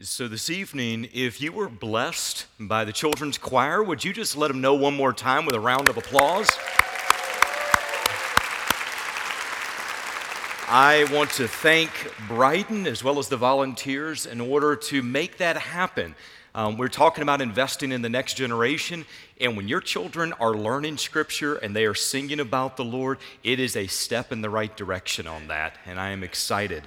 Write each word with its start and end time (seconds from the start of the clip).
So, 0.00 0.28
this 0.28 0.48
evening, 0.48 1.08
if 1.12 1.40
you 1.40 1.50
were 1.50 1.68
blessed 1.68 2.46
by 2.60 2.84
the 2.84 2.92
children's 2.92 3.36
choir, 3.36 3.82
would 3.82 4.04
you 4.04 4.12
just 4.12 4.36
let 4.36 4.46
them 4.46 4.60
know 4.60 4.74
one 4.74 4.94
more 4.96 5.12
time 5.12 5.44
with 5.44 5.56
a 5.56 5.60
round 5.60 5.88
of 5.88 5.96
applause? 5.96 6.48
I 10.68 11.04
want 11.12 11.30
to 11.32 11.48
thank 11.48 11.90
Brighton 12.28 12.86
as 12.86 13.02
well 13.02 13.18
as 13.18 13.26
the 13.26 13.36
volunteers 13.36 14.24
in 14.24 14.40
order 14.40 14.76
to 14.76 15.02
make 15.02 15.38
that 15.38 15.56
happen. 15.56 16.14
Um, 16.54 16.78
we're 16.78 16.86
talking 16.86 17.22
about 17.22 17.40
investing 17.40 17.90
in 17.90 18.00
the 18.00 18.08
next 18.08 18.34
generation, 18.34 19.04
and 19.40 19.56
when 19.56 19.66
your 19.66 19.80
children 19.80 20.32
are 20.34 20.54
learning 20.54 20.98
Scripture 20.98 21.56
and 21.56 21.74
they 21.74 21.86
are 21.86 21.94
singing 21.94 22.38
about 22.38 22.76
the 22.76 22.84
Lord, 22.84 23.18
it 23.42 23.58
is 23.58 23.74
a 23.74 23.88
step 23.88 24.30
in 24.30 24.42
the 24.42 24.50
right 24.50 24.76
direction 24.76 25.26
on 25.26 25.48
that, 25.48 25.76
and 25.86 25.98
I 25.98 26.10
am 26.10 26.22
excited. 26.22 26.84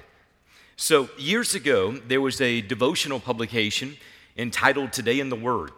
So, 0.81 1.09
years 1.15 1.53
ago, 1.53 1.91
there 1.91 2.21
was 2.21 2.41
a 2.41 2.59
devotional 2.61 3.19
publication 3.19 3.97
entitled 4.35 4.91
Today 4.91 5.19
in 5.19 5.29
the 5.29 5.35
Word, 5.35 5.69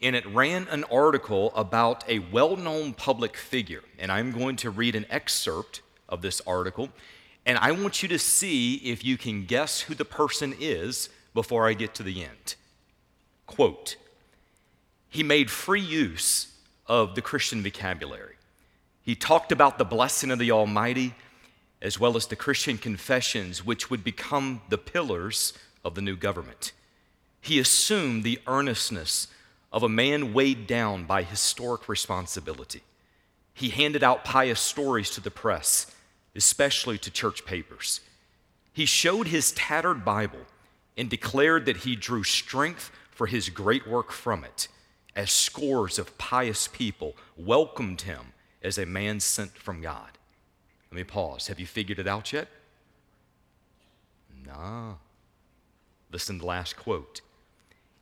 and 0.00 0.14
it 0.14 0.24
ran 0.26 0.68
an 0.68 0.84
article 0.92 1.52
about 1.56 2.08
a 2.08 2.20
well 2.20 2.56
known 2.56 2.92
public 2.92 3.36
figure. 3.36 3.82
And 3.98 4.12
I'm 4.12 4.30
going 4.30 4.54
to 4.58 4.70
read 4.70 4.94
an 4.94 5.06
excerpt 5.10 5.82
of 6.08 6.22
this 6.22 6.40
article, 6.46 6.90
and 7.44 7.58
I 7.58 7.72
want 7.72 8.00
you 8.00 8.08
to 8.10 8.18
see 8.20 8.76
if 8.76 9.04
you 9.04 9.16
can 9.16 9.44
guess 9.44 9.80
who 9.80 9.94
the 9.96 10.04
person 10.04 10.54
is 10.60 11.08
before 11.34 11.68
I 11.68 11.72
get 11.72 11.92
to 11.96 12.04
the 12.04 12.22
end. 12.22 12.54
Quote 13.48 13.96
He 15.08 15.24
made 15.24 15.50
free 15.50 15.80
use 15.80 16.54
of 16.86 17.16
the 17.16 17.22
Christian 17.22 17.60
vocabulary. 17.60 18.36
He 19.02 19.16
talked 19.16 19.50
about 19.50 19.78
the 19.78 19.84
blessing 19.84 20.30
of 20.30 20.38
the 20.38 20.52
Almighty 20.52 21.12
as 21.84 22.00
well 22.00 22.16
as 22.16 22.26
the 22.26 22.34
Christian 22.34 22.78
confessions, 22.78 23.64
which 23.64 23.90
would 23.90 24.02
become 24.02 24.62
the 24.70 24.78
pillars 24.78 25.52
of 25.84 25.94
the 25.94 26.00
new 26.00 26.16
government. 26.16 26.72
He 27.42 27.58
assumed 27.58 28.24
the 28.24 28.40
earnestness 28.46 29.28
of 29.70 29.82
a 29.82 29.88
man 29.88 30.32
weighed 30.32 30.66
down 30.66 31.04
by 31.04 31.22
historic 31.22 31.86
responsibility. 31.86 32.80
He 33.52 33.68
handed 33.68 34.02
out 34.02 34.24
pious 34.24 34.60
stories 34.60 35.10
to 35.10 35.20
the 35.20 35.30
press, 35.30 35.94
especially 36.34 36.96
to 36.98 37.10
church 37.10 37.44
papers. 37.44 38.00
He 38.72 38.86
showed 38.86 39.28
his 39.28 39.52
tattered 39.52 40.06
Bible 40.06 40.46
and 40.96 41.10
declared 41.10 41.66
that 41.66 41.78
he 41.78 41.96
drew 41.96 42.24
strength 42.24 42.90
for 43.10 43.26
his 43.26 43.50
great 43.50 43.86
work 43.86 44.10
from 44.10 44.42
it, 44.42 44.68
as 45.14 45.30
scores 45.30 45.98
of 45.98 46.16
pious 46.16 46.66
people 46.66 47.14
welcomed 47.36 48.00
him 48.00 48.32
as 48.62 48.78
a 48.78 48.86
man 48.86 49.20
sent 49.20 49.52
from 49.58 49.82
God. 49.82 50.13
Let 50.94 50.98
me 50.98 51.04
pause. 51.04 51.48
Have 51.48 51.58
you 51.58 51.66
figured 51.66 51.98
it 51.98 52.06
out 52.06 52.32
yet? 52.32 52.46
Nah. 54.46 54.92
Listen 56.12 56.36
to 56.36 56.42
the 56.42 56.46
last 56.46 56.76
quote. 56.76 57.20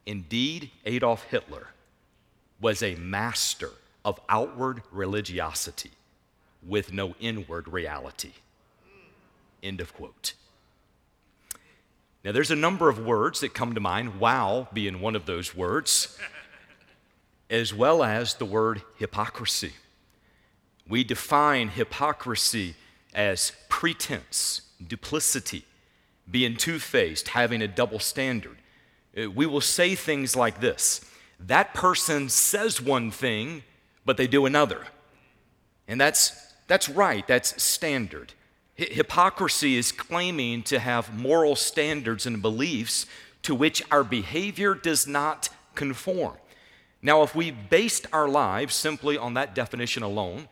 Indeed, 0.04 0.70
Adolf 0.84 1.24
Hitler 1.30 1.68
was 2.60 2.82
a 2.82 2.94
master 2.96 3.70
of 4.04 4.20
outward 4.28 4.82
religiosity 4.90 5.92
with 6.62 6.92
no 6.92 7.14
inward 7.18 7.66
reality. 7.66 8.32
End 9.62 9.80
of 9.80 9.94
quote. 9.94 10.34
Now, 12.22 12.32
there's 12.32 12.50
a 12.50 12.56
number 12.56 12.90
of 12.90 12.98
words 12.98 13.40
that 13.40 13.54
come 13.54 13.72
to 13.72 13.80
mind, 13.80 14.20
wow 14.20 14.68
being 14.74 15.00
one 15.00 15.16
of 15.16 15.24
those 15.24 15.56
words, 15.56 16.18
as 17.48 17.72
well 17.72 18.02
as 18.02 18.34
the 18.34 18.44
word 18.44 18.82
hypocrisy. 18.98 19.72
We 20.86 21.04
define 21.04 21.68
hypocrisy 21.68 22.74
as 23.14 23.52
pretense, 23.68 24.62
duplicity, 24.86 25.64
being 26.30 26.56
two 26.56 26.78
faced, 26.78 27.28
having 27.28 27.62
a 27.62 27.68
double 27.68 27.98
standard. 27.98 28.58
Uh, 29.16 29.30
we 29.30 29.46
will 29.46 29.60
say 29.60 29.94
things 29.94 30.36
like 30.36 30.60
this 30.60 31.00
that 31.40 31.74
person 31.74 32.28
says 32.28 32.80
one 32.80 33.10
thing, 33.10 33.64
but 34.04 34.16
they 34.16 34.26
do 34.26 34.46
another. 34.46 34.86
And 35.88 36.00
that's, 36.00 36.54
that's 36.68 36.88
right, 36.88 37.26
that's 37.26 37.60
standard. 37.62 38.32
Hypocrisy 38.76 39.76
is 39.76 39.92
claiming 39.92 40.62
to 40.64 40.78
have 40.78 41.16
moral 41.16 41.56
standards 41.56 42.26
and 42.26 42.40
beliefs 42.40 43.06
to 43.42 43.54
which 43.54 43.82
our 43.90 44.04
behavior 44.04 44.74
does 44.74 45.06
not 45.06 45.48
conform. 45.74 46.36
Now, 47.02 47.22
if 47.22 47.34
we 47.34 47.50
based 47.50 48.06
our 48.12 48.28
lives 48.28 48.74
simply 48.74 49.18
on 49.18 49.34
that 49.34 49.54
definition 49.54 50.02
alone, 50.04 50.48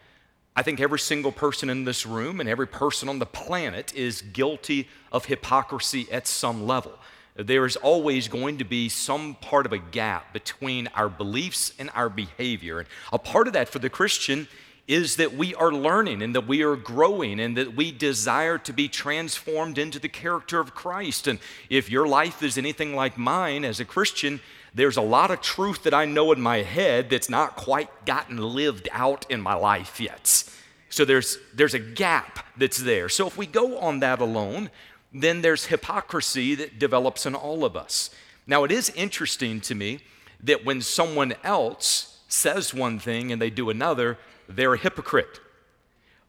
I 0.56 0.62
think 0.62 0.81
every 0.81 0.99
single 0.99 1.33
person 1.33 1.71
in 1.71 1.84
this 1.84 2.05
room 2.05 2.41
and 2.41 2.49
every 2.49 2.66
person 2.66 3.09
on 3.09 3.19
the 3.19 3.27
planet 3.27 3.94
is 3.94 4.22
guilty 4.22 4.88
of 5.12 5.27
hypocrisy 5.27 6.09
at 6.11 6.27
some 6.27 6.66
level. 6.66 6.93
There 7.37 7.65
is 7.65 7.77
always 7.77 8.28
going 8.28 8.59
to 8.59 8.65
be 8.65 8.88
some 8.88 9.37
part 9.37 9.65
of 9.65 9.72
a 9.72 9.78
gap 9.78 10.33
between 10.33 10.88
our 10.88 11.09
beliefs 11.09 11.72
and 11.78 11.88
our 11.94 12.09
behavior. 12.09 12.81
And 12.81 12.88
a 13.12 13.19
part 13.19 13.47
of 13.47 13.53
that 13.53 13.69
for 13.69 13.78
the 13.78 13.88
Christian 13.88 14.49
is 14.88 15.16
that 15.16 15.33
we 15.33 15.55
are 15.55 15.72
learning 15.72 16.21
and 16.21 16.34
that 16.34 16.49
we 16.49 16.62
are 16.62 16.75
growing 16.75 17.38
and 17.38 17.56
that 17.56 17.77
we 17.77 17.93
desire 17.93 18.59
to 18.59 18.72
be 18.72 18.88
transformed 18.88 19.78
into 19.78 20.00
the 20.00 20.09
character 20.09 20.59
of 20.59 20.75
Christ. 20.75 21.28
And 21.28 21.38
if 21.69 21.88
your 21.88 22.09
life 22.09 22.43
is 22.43 22.59
anything 22.59 22.97
like 22.97 23.17
mine 23.17 23.65
as 23.65 23.78
a 23.78 23.84
Christian, 23.84 24.41
there's 24.75 24.97
a 24.97 25.03
lot 25.03 25.31
of 25.31 25.41
truth 25.41 25.82
that 25.82 25.94
I 25.94 26.04
know 26.04 26.32
in 26.32 26.41
my 26.41 26.58
head 26.58 27.10
that's 27.10 27.28
not 27.31 27.56
quite 27.56 28.06
gotten 28.06 28.36
lived 28.38 28.88
out 28.92 29.26
in 29.31 29.41
my 29.41 29.54
life 29.54 30.00
yet. 30.00 30.44
So 30.88 31.04
there's, 31.04 31.38
there's 31.54 31.75
a 31.75 31.78
gap 31.78 32.47
that's 32.56 32.78
there. 32.78 33.08
So 33.08 33.26
if 33.26 33.36
we 33.36 33.47
go 33.47 33.78
on 33.78 34.00
that 34.00 34.20
alone, 34.20 34.70
then 35.12 35.42
there's 35.42 35.66
hypocrisy 35.66 36.54
that 36.56 36.78
develops 36.78 37.26
in 37.26 37.34
all 37.34 37.64
of 37.64 37.76
us. 37.76 38.10
Now, 38.47 38.64
it 38.64 38.72
is 38.72 38.91
interesting 38.91 39.60
to 39.62 39.75
me 39.75 40.00
that 40.42 40.64
when 40.64 40.81
someone 40.81 41.34
else 41.44 42.20
says 42.28 42.72
one 42.72 42.98
thing 42.98 43.32
and 43.32 43.41
they 43.41 43.50
do 43.50 43.70
another, 43.70 44.19
they're 44.48 44.75
a 44.75 44.78
hypocrite. 44.78 45.41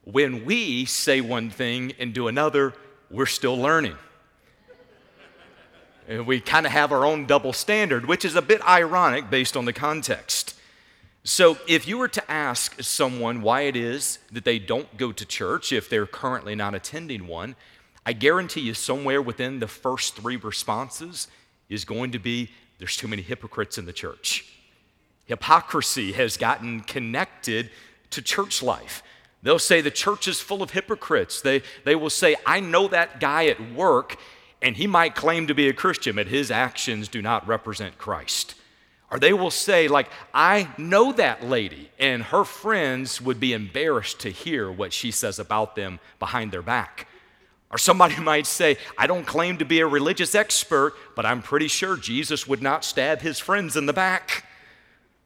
When 0.04 0.46
we 0.46 0.86
say 0.86 1.22
one 1.22 1.50
thing 1.50 1.94
and 2.00 2.14
do 2.14 2.28
another, 2.28 2.74
we're 3.10 3.28
still 3.28 3.58
learning. 3.58 3.96
And 6.08 6.26
we 6.26 6.40
kind 6.40 6.66
of 6.66 6.72
have 6.72 6.92
our 6.92 7.06
own 7.06 7.26
double 7.26 7.54
standard, 7.54 8.06
which 8.06 8.26
is 8.26 8.36
a 8.36 8.42
bit 8.42 8.62
ironic 8.68 9.30
based 9.30 9.56
on 9.56 9.66
the 9.66 9.74
context. 9.74 10.58
So, 11.24 11.60
if 11.68 11.88
you 11.88 12.00
were 12.00 12.08
to 12.08 12.32
ask 12.32 12.82
someone 12.82 13.44
why 13.44 13.62
it 13.62 13.76
is 13.76 14.18
that 14.32 14.44
they 14.44 14.58
don't 14.58 14.98
go 14.98 15.12
to 15.12 15.26
church 15.26 15.72
if 15.72 15.88
they're 15.88 16.08
currently 16.08 16.56
not 16.56 16.74
attending 16.74 17.28
one, 17.28 17.56
I 18.06 18.14
guarantee 18.14 18.62
you 18.62 18.74
somewhere 18.74 19.22
within 19.22 19.60
the 19.60 19.68
first 19.68 20.16
three 20.16 20.36
responses 20.36 21.28
is 21.70 21.86
going 21.86 22.12
to 22.12 22.20
be 22.20 22.50
there's 22.80 22.98
too 22.98 23.08
many 23.08 23.22
hypocrites 23.22 23.78
in 23.78 23.86
the 23.86 23.94
church. 23.94 24.44
Hypocrisy 25.26 26.14
has 26.14 26.36
gotten 26.36 26.80
connected 26.82 27.70
to 28.10 28.24
church 28.24 28.64
life. 28.64 29.04
They'll 29.44 29.60
say 29.60 29.82
the 29.82 29.92
church 29.92 30.28
is 30.28 30.42
full 30.42 30.64
of 30.64 30.72
hypocrites. 30.72 31.42
They, 31.42 31.62
they 31.86 31.96
will 31.96 32.10
say, 32.10 32.36
I 32.46 32.60
know 32.60 32.88
that 32.88 33.20
guy 33.20 33.46
at 33.46 33.74
work, 33.74 34.18
and 34.62 34.78
he 34.78 34.88
might 34.88 35.16
claim 35.16 35.48
to 35.48 35.56
be 35.56 35.68
a 35.68 35.74
Christian, 35.74 36.16
but 36.16 36.28
his 36.28 36.52
actions 36.52 37.08
do 37.08 37.22
not 37.22 37.48
represent 37.48 37.98
Christ. 37.98 38.56
Or 39.12 39.20
they 39.20 39.34
will 39.34 39.52
say, 39.52 39.88
like, 39.88 40.10
I 40.34 40.70
know 40.78 41.12
that 41.14 41.44
lady, 41.44 41.90
and 42.00 42.24
her 42.24 42.46
friends 42.46 43.20
would 43.20 43.40
be 43.40 43.54
embarrassed 43.54 44.20
to 44.22 44.30
hear 44.30 44.72
what 44.72 44.94
she 44.94 45.12
says 45.12 45.38
about 45.38 45.76
them 45.76 46.00
behind 46.20 46.52
their 46.52 46.62
back. 46.62 47.08
Or 47.72 47.78
somebody 47.78 48.16
might 48.22 48.48
say, 48.48 48.78
I 48.98 49.08
don't 49.08 49.26
claim 49.26 49.58
to 49.58 49.66
be 49.66 49.80
a 49.80 49.88
religious 49.88 50.36
expert, 50.36 50.94
but 51.16 51.26
I'm 51.26 51.42
pretty 51.42 51.68
sure 51.68 51.98
Jesus 51.98 52.48
would 52.48 52.62
not 52.62 52.86
stab 52.86 53.22
his 53.22 53.40
friends 53.40 53.76
in 53.76 53.86
the 53.86 53.94
back. 53.94 54.46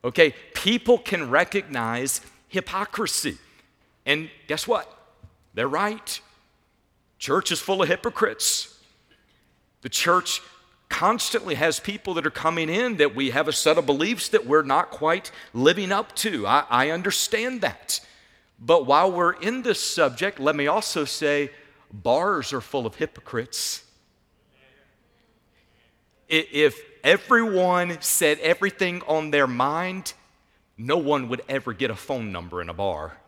Okay, 0.03 0.33
people 0.53 0.97
can 0.97 1.29
recognize 1.29 2.21
hypocrisy. 2.47 3.37
And 4.05 4.29
guess 4.47 4.67
what? 4.67 4.91
They're 5.53 5.67
right. 5.67 6.19
Church 7.19 7.51
is 7.51 7.59
full 7.59 7.81
of 7.81 7.87
hypocrites. 7.87 8.74
The 9.85 9.89
church 9.89 10.41
constantly 10.89 11.53
has 11.53 11.79
people 11.79 12.15
that 12.15 12.25
are 12.25 12.31
coming 12.31 12.69
in 12.69 12.97
that 12.97 13.13
we 13.13 13.29
have 13.29 13.47
a 13.47 13.53
set 13.53 13.77
of 13.77 13.85
beliefs 13.85 14.29
that 14.29 14.47
we're 14.47 14.63
not 14.63 14.89
quite 14.89 15.29
living 15.53 15.91
up 15.91 16.15
to. 16.15 16.47
I, 16.47 16.65
I 16.71 16.89
understand 16.89 17.61
that. 17.61 17.99
But 18.59 18.87
while 18.87 19.11
we're 19.11 19.33
in 19.33 19.61
this 19.61 19.79
subject, 19.79 20.39
let 20.39 20.55
me 20.55 20.65
also 20.65 21.05
say 21.05 21.51
bars 21.93 22.51
are 22.51 22.61
full 22.61 22.87
of 22.87 22.95
hypocrites. 22.95 23.83
If 26.27 26.81
everyone 27.03 28.01
said 28.01 28.39
everything 28.39 29.03
on 29.07 29.29
their 29.29 29.45
mind, 29.45 30.13
no 30.79 30.97
one 30.97 31.29
would 31.29 31.43
ever 31.47 31.73
get 31.73 31.91
a 31.91 31.95
phone 31.95 32.31
number 32.31 32.59
in 32.59 32.69
a 32.69 32.73
bar. 32.73 33.19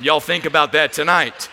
Y'all 0.00 0.18
think 0.18 0.44
about 0.44 0.72
that 0.72 0.92
tonight. 0.92 1.48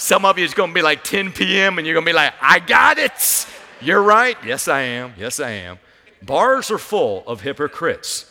Some 0.00 0.24
of 0.24 0.38
you 0.38 0.46
is 0.46 0.54
going 0.54 0.70
to 0.70 0.74
be 0.74 0.80
like 0.80 1.04
10 1.04 1.32
p.m. 1.32 1.76
and 1.76 1.86
you're 1.86 1.92
going 1.92 2.06
to 2.06 2.10
be 2.10 2.16
like, 2.16 2.32
I 2.40 2.58
got 2.58 2.96
it. 2.96 3.46
You're 3.82 4.02
right. 4.02 4.34
Yes, 4.42 4.66
I 4.66 4.80
am. 4.80 5.12
Yes, 5.18 5.38
I 5.38 5.50
am. 5.50 5.78
Bars 6.22 6.70
are 6.70 6.78
full 6.78 7.22
of 7.26 7.42
hypocrites. 7.42 8.24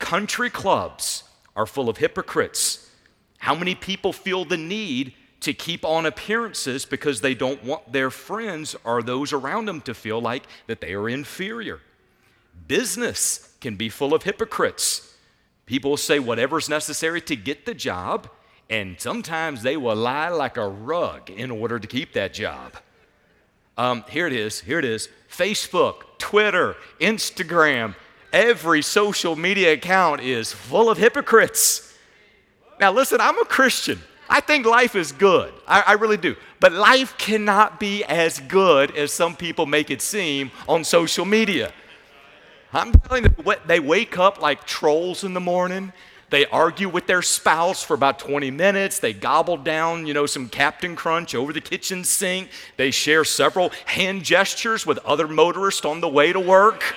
Country 0.00 0.50
clubs 0.50 1.22
are 1.54 1.66
full 1.66 1.88
of 1.88 1.98
hypocrites. 1.98 2.90
How 3.38 3.54
many 3.54 3.76
people 3.76 4.12
feel 4.12 4.44
the 4.44 4.56
need 4.56 5.14
to 5.42 5.52
keep 5.52 5.84
on 5.84 6.04
appearances 6.04 6.84
because 6.84 7.20
they 7.20 7.32
don't 7.32 7.62
want 7.62 7.92
their 7.92 8.10
friends 8.10 8.74
or 8.82 9.00
those 9.00 9.32
around 9.32 9.66
them 9.66 9.80
to 9.82 9.94
feel 9.94 10.20
like 10.20 10.42
that 10.66 10.80
they 10.80 10.94
are 10.94 11.08
inferior. 11.08 11.80
Business 12.66 13.54
can 13.60 13.76
be 13.76 13.88
full 13.88 14.14
of 14.14 14.24
hypocrites. 14.24 15.14
People 15.64 15.96
say 15.96 16.18
whatever's 16.18 16.68
necessary 16.68 17.20
to 17.20 17.36
get 17.36 17.66
the 17.66 17.74
job, 17.74 18.28
and 18.70 19.00
sometimes 19.00 19.62
they 19.62 19.76
will 19.76 19.96
lie 19.96 20.28
like 20.28 20.56
a 20.56 20.68
rug 20.68 21.30
in 21.30 21.50
order 21.50 21.78
to 21.78 21.86
keep 21.86 22.12
that 22.12 22.34
job. 22.34 22.74
Um, 23.76 24.04
here 24.08 24.26
it 24.26 24.32
is, 24.32 24.60
here 24.60 24.78
it 24.78 24.84
is 24.84 25.08
Facebook, 25.30 26.18
Twitter, 26.18 26.76
Instagram, 27.00 27.94
every 28.32 28.82
social 28.82 29.36
media 29.36 29.72
account 29.72 30.20
is 30.20 30.52
full 30.52 30.90
of 30.90 30.98
hypocrites. 30.98 31.96
Now, 32.80 32.92
listen, 32.92 33.20
I'm 33.20 33.38
a 33.38 33.44
Christian. 33.44 34.00
I 34.28 34.40
think 34.40 34.66
life 34.66 34.94
is 34.94 35.12
good. 35.12 35.52
I, 35.66 35.82
I, 35.86 35.92
really 35.94 36.18
do. 36.18 36.36
But 36.60 36.72
life 36.72 37.16
cannot 37.16 37.80
be 37.80 38.04
as 38.04 38.40
good 38.40 38.94
as 38.94 39.10
some 39.10 39.34
people 39.34 39.64
make 39.64 39.90
it 39.90 40.02
seem 40.02 40.50
on 40.68 40.84
social 40.84 41.24
media. 41.24 41.72
I'm 42.72 42.92
telling 42.92 43.24
you, 43.24 43.54
they 43.66 43.80
wake 43.80 44.18
up 44.18 44.42
like 44.42 44.66
trolls 44.66 45.24
in 45.24 45.32
the 45.32 45.40
morning. 45.40 45.94
They 46.30 46.44
argue 46.46 46.88
with 46.88 47.06
their 47.06 47.22
spouse 47.22 47.82
for 47.82 47.94
about 47.94 48.18
20 48.18 48.50
minutes. 48.50 48.98
They 48.98 49.14
gobble 49.14 49.56
down, 49.56 50.06
you 50.06 50.12
know, 50.12 50.26
some 50.26 50.48
Captain 50.48 50.94
Crunch 50.94 51.34
over 51.34 51.52
the 51.52 51.60
kitchen 51.60 52.04
sink. 52.04 52.50
They 52.76 52.90
share 52.90 53.24
several 53.24 53.70
hand 53.86 54.24
gestures 54.24 54.84
with 54.84 54.98
other 54.98 55.26
motorists 55.26 55.84
on 55.86 56.00
the 56.00 56.08
way 56.08 56.32
to 56.32 56.40
work. 56.40 56.96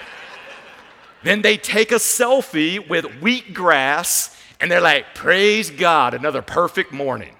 then 1.23 1.41
they 1.41 1.55
take 1.55 1.91
a 1.91 1.95
selfie 1.95 2.87
with 2.89 3.05
wheatgrass 3.21 4.37
and 4.59 4.69
they're 4.69 4.81
like, 4.81 5.15
Praise 5.15 5.69
God, 5.69 6.13
another 6.13 6.41
perfect 6.41 6.91
morning. 6.91 7.35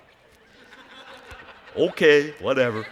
okay, 1.75 2.33
whatever. 2.39 2.85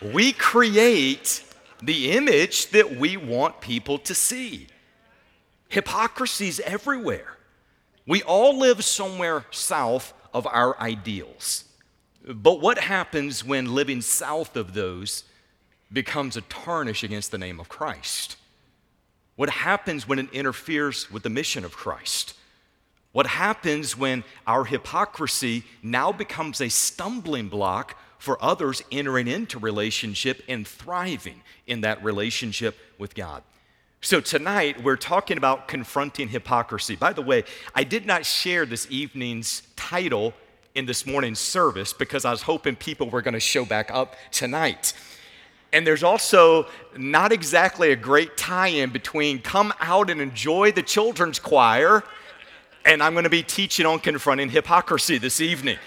We 0.00 0.32
create 0.32 1.42
the 1.82 2.12
image 2.12 2.68
that 2.70 2.96
we 2.96 3.16
want 3.16 3.60
people 3.60 3.98
to 3.98 4.14
see. 4.14 4.68
Hypocrisy's 5.74 6.60
everywhere. 6.60 7.36
We 8.06 8.22
all 8.22 8.56
live 8.56 8.84
somewhere 8.84 9.44
south 9.50 10.14
of 10.32 10.46
our 10.46 10.78
ideals. 10.80 11.64
But 12.24 12.60
what 12.60 12.78
happens 12.78 13.44
when 13.44 13.74
living 13.74 14.00
south 14.00 14.56
of 14.56 14.72
those 14.74 15.24
becomes 15.92 16.36
a 16.36 16.42
tarnish 16.42 17.02
against 17.02 17.32
the 17.32 17.38
name 17.38 17.58
of 17.58 17.68
Christ? 17.68 18.36
What 19.34 19.50
happens 19.50 20.06
when 20.06 20.20
it 20.20 20.32
interferes 20.32 21.10
with 21.10 21.24
the 21.24 21.28
mission 21.28 21.64
of 21.64 21.72
Christ? 21.72 22.34
What 23.10 23.26
happens 23.26 23.98
when 23.98 24.22
our 24.46 24.64
hypocrisy 24.64 25.64
now 25.82 26.12
becomes 26.12 26.60
a 26.60 26.68
stumbling 26.68 27.48
block 27.48 27.98
for 28.18 28.42
others 28.42 28.80
entering 28.92 29.26
into 29.26 29.58
relationship 29.58 30.40
and 30.48 30.66
thriving 30.66 31.42
in 31.66 31.80
that 31.80 32.02
relationship 32.04 32.78
with 32.96 33.16
God? 33.16 33.42
So, 34.04 34.20
tonight 34.20 34.82
we're 34.82 34.98
talking 34.98 35.38
about 35.38 35.66
confronting 35.66 36.28
hypocrisy. 36.28 36.94
By 36.94 37.14
the 37.14 37.22
way, 37.22 37.44
I 37.74 37.84
did 37.84 38.04
not 38.04 38.26
share 38.26 38.66
this 38.66 38.86
evening's 38.90 39.62
title 39.76 40.34
in 40.74 40.84
this 40.84 41.06
morning's 41.06 41.38
service 41.38 41.94
because 41.94 42.26
I 42.26 42.30
was 42.30 42.42
hoping 42.42 42.76
people 42.76 43.08
were 43.08 43.22
going 43.22 43.32
to 43.32 43.40
show 43.40 43.64
back 43.64 43.90
up 43.90 44.14
tonight. 44.30 44.92
And 45.72 45.86
there's 45.86 46.02
also 46.02 46.66
not 46.98 47.32
exactly 47.32 47.92
a 47.92 47.96
great 47.96 48.36
tie 48.36 48.66
in 48.68 48.90
between 48.90 49.40
come 49.40 49.72
out 49.80 50.10
and 50.10 50.20
enjoy 50.20 50.70
the 50.72 50.82
children's 50.82 51.38
choir, 51.38 52.04
and 52.84 53.02
I'm 53.02 53.14
going 53.14 53.24
to 53.24 53.30
be 53.30 53.42
teaching 53.42 53.86
on 53.86 54.00
confronting 54.00 54.50
hypocrisy 54.50 55.16
this 55.16 55.40
evening. 55.40 55.78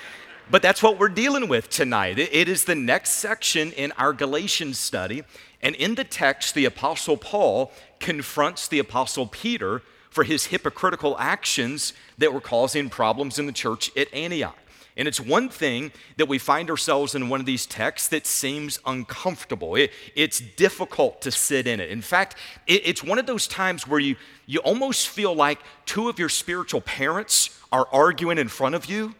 But 0.49 0.63
that's 0.63 0.81
what 0.81 0.97
we're 0.97 1.09
dealing 1.09 1.49
with 1.49 1.69
tonight. 1.69 2.17
It 2.17 2.49
is 2.49 2.63
the 2.63 2.73
next 2.73 3.11
section 3.11 3.73
in 3.73 3.91
our 3.91 4.11
Galatians 4.11 4.79
study. 4.79 5.23
And 5.61 5.75
in 5.75 5.95
the 5.95 6.03
text, 6.03 6.53
the 6.55 6.65
Apostle 6.65 7.17
Paul 7.17 7.71
confronts 7.99 8.67
the 8.67 8.79
Apostle 8.79 9.27
Peter 9.27 9.81
for 10.09 10.23
his 10.23 10.47
hypocritical 10.47 11.15
actions 11.19 11.93
that 12.17 12.33
were 12.33 12.41
causing 12.41 12.89
problems 12.89 13.39
in 13.39 13.45
the 13.45 13.51
church 13.51 13.95
at 13.97 14.11
Antioch. 14.13 14.57
And 14.95 15.07
it's 15.07 15.19
one 15.19 15.47
thing 15.47 15.91
that 16.17 16.27
we 16.27 16.39
find 16.39 16.71
ourselves 16.71 17.13
in 17.13 17.29
one 17.29 17.39
of 17.39 17.45
these 17.45 17.67
texts 17.67 18.07
that 18.09 18.25
seems 18.25 18.79
uncomfortable. 18.83 19.75
It, 19.75 19.91
it's 20.15 20.39
difficult 20.39 21.21
to 21.21 21.31
sit 21.31 21.67
in 21.67 21.79
it. 21.79 21.91
In 21.91 22.01
fact, 22.01 22.35
it, 22.65 22.81
it's 22.83 23.03
one 23.03 23.19
of 23.19 23.27
those 23.27 23.45
times 23.45 23.87
where 23.87 23.99
you, 23.99 24.15
you 24.47 24.59
almost 24.61 25.07
feel 25.07 25.35
like 25.35 25.59
two 25.85 26.09
of 26.09 26.17
your 26.17 26.29
spiritual 26.29 26.81
parents 26.81 27.51
are 27.71 27.87
arguing 27.91 28.39
in 28.39 28.47
front 28.47 28.73
of 28.73 28.87
you, 28.87 29.13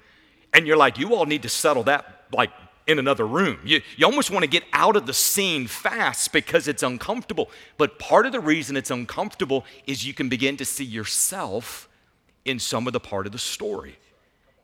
and 0.51 0.66
you're 0.66 0.78
like, 0.78 0.98
you 0.98 1.13
all 1.13 1.25
need 1.28 1.44
to 1.44 1.50
settle 1.50 1.84
that 1.84 2.24
like 2.34 2.50
in 2.88 3.00
another 3.00 3.28
room. 3.28 3.60
You, 3.63 3.81
you 3.98 4.06
almost 4.06 4.31
want 4.31 4.44
to 4.44 4.50
get 4.50 4.63
out 4.72 4.95
of 4.95 5.06
the 5.06 5.13
scene 5.13 5.68
fast 5.68 6.31
because 6.31 6.68
it's 6.68 6.84
uncomfortable. 6.84 7.51
But 7.78 8.00
part 8.00 8.25
of 8.25 8.31
the 8.31 8.39
reason 8.39 8.78
it's 8.78 8.92
uncomfortable 8.92 9.66
is 9.86 10.07
you 10.07 10.13
can 10.13 10.30
begin 10.30 10.57
to 10.57 10.66
see 10.66 10.86
yourself 10.86 11.89
in 12.45 12.60
some 12.60 12.88
of 12.88 12.94
the 12.94 13.00
part 13.00 13.25
of 13.25 13.34
the 13.34 13.38
story. 13.38 13.98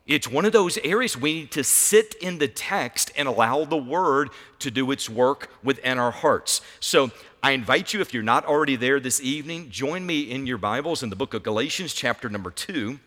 It's 0.06 0.28
one 0.28 0.44
of 0.44 0.52
those 0.52 0.76
areas 0.78 1.16
we 1.16 1.34
need 1.34 1.50
to 1.52 1.64
sit 1.64 2.14
in 2.20 2.38
the 2.38 2.48
text 2.48 3.10
and 3.16 3.28
allow 3.28 3.64
the 3.64 3.76
word 3.76 4.30
to 4.58 4.70
do 4.70 4.90
its 4.90 5.08
work 5.08 5.50
within 5.62 5.98
our 5.98 6.10
hearts. 6.10 6.60
So 6.80 7.10
I 7.42 7.52
invite 7.52 7.92
you, 7.92 8.00
if 8.00 8.12
you're 8.12 8.22
not 8.22 8.44
already 8.44 8.76
there 8.76 9.00
this 9.00 9.20
evening, 9.20 9.70
join 9.70 10.04
me 10.04 10.30
in 10.30 10.46
your 10.46 10.58
Bibles 10.58 11.02
in 11.02 11.10
the 11.10 11.16
book 11.16 11.32
of 11.32 11.42
Galatians, 11.42 11.94
chapter 11.94 12.28
number 12.28 12.50
two. 12.50 13.00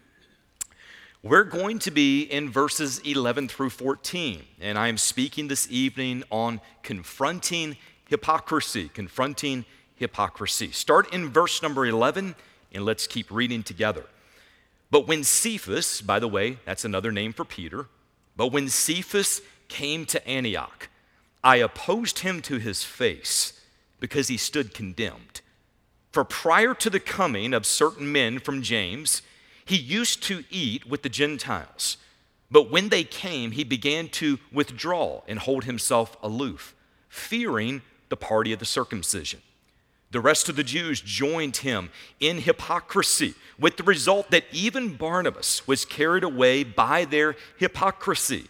We're 1.27 1.44
going 1.44 1.79
to 1.79 1.91
be 1.91 2.21
in 2.21 2.50
verses 2.50 3.00
11 3.00 3.50
through 3.50 3.71
14, 3.71 4.44
and 4.62 4.77
I 4.77 4.88
am 4.88 4.97
speaking 4.97 5.50
this 5.50 5.68
evening 5.69 6.24
on 6.31 6.62
confronting 6.83 7.75
hypocrisy. 8.07 8.88
Confronting 8.88 9.65
hypocrisy. 9.97 10.71
Start 10.71 11.13
in 11.13 11.27
verse 11.27 11.62
number 11.62 11.85
11, 11.85 12.33
and 12.71 12.85
let's 12.85 13.07
keep 13.07 13.29
reading 13.29 13.62
together. 13.62 14.06
But 14.89 15.06
when 15.06 15.25
Cephas, 15.25 16.00
by 16.00 16.19
the 16.19 16.29
way, 16.29 16.59
that's 16.63 16.85
another 16.85 17.12
name 17.12 17.33
for 17.33 17.44
Peter, 17.44 17.88
but 18.38 18.53
when 18.53 18.69
Cephas 18.69 19.41
came 19.68 20.06
to 20.06 20.25
Antioch, 20.25 20.88
I 21.44 21.57
opposed 21.57 22.19
him 22.19 22.41
to 22.44 22.57
his 22.57 22.85
face 22.85 23.51
because 24.00 24.30
he 24.30 24.38
stood 24.38 24.73
condemned. 24.73 25.41
For 26.13 26.23
prior 26.23 26.73
to 26.75 26.89
the 26.89 27.01
coming 27.01 27.53
of 27.53 27.65
certain 27.65 28.13
men 28.13 28.39
from 28.39 28.62
James, 28.62 29.21
he 29.68 29.75
used 29.75 30.24
to 30.24 30.46
eat 30.50 30.88
with 30.88 31.02
the 31.04 31.10
Gentiles, 31.10 31.98
but 32.50 32.72
when 32.72 32.90
they 32.90 33.04
came, 33.04 33.52
he 33.52 33.66
began 33.66 34.08
to 34.10 34.40
withdraw 34.52 35.22
and 35.28 35.40
hold 35.40 35.66
himself 35.66 36.16
aloof, 36.24 36.74
fearing 37.09 37.81
the 38.07 38.16
party 38.16 38.54
of 38.54 38.59
the 38.59 38.66
circumcision. 38.66 39.42
The 40.12 40.21
rest 40.21 40.47
of 40.47 40.56
the 40.56 40.64
Jews 40.64 41.02
joined 41.02 41.57
him 41.57 41.90
in 42.21 42.40
hypocrisy, 42.40 43.36
with 43.59 43.76
the 43.76 43.83
result 43.83 44.31
that 44.31 44.45
even 44.54 44.95
Barnabas 44.95 45.68
was 45.68 45.83
carried 45.83 46.24
away 46.24 46.64
by 46.64 47.04
their 47.04 47.36
hypocrisy. 47.57 48.47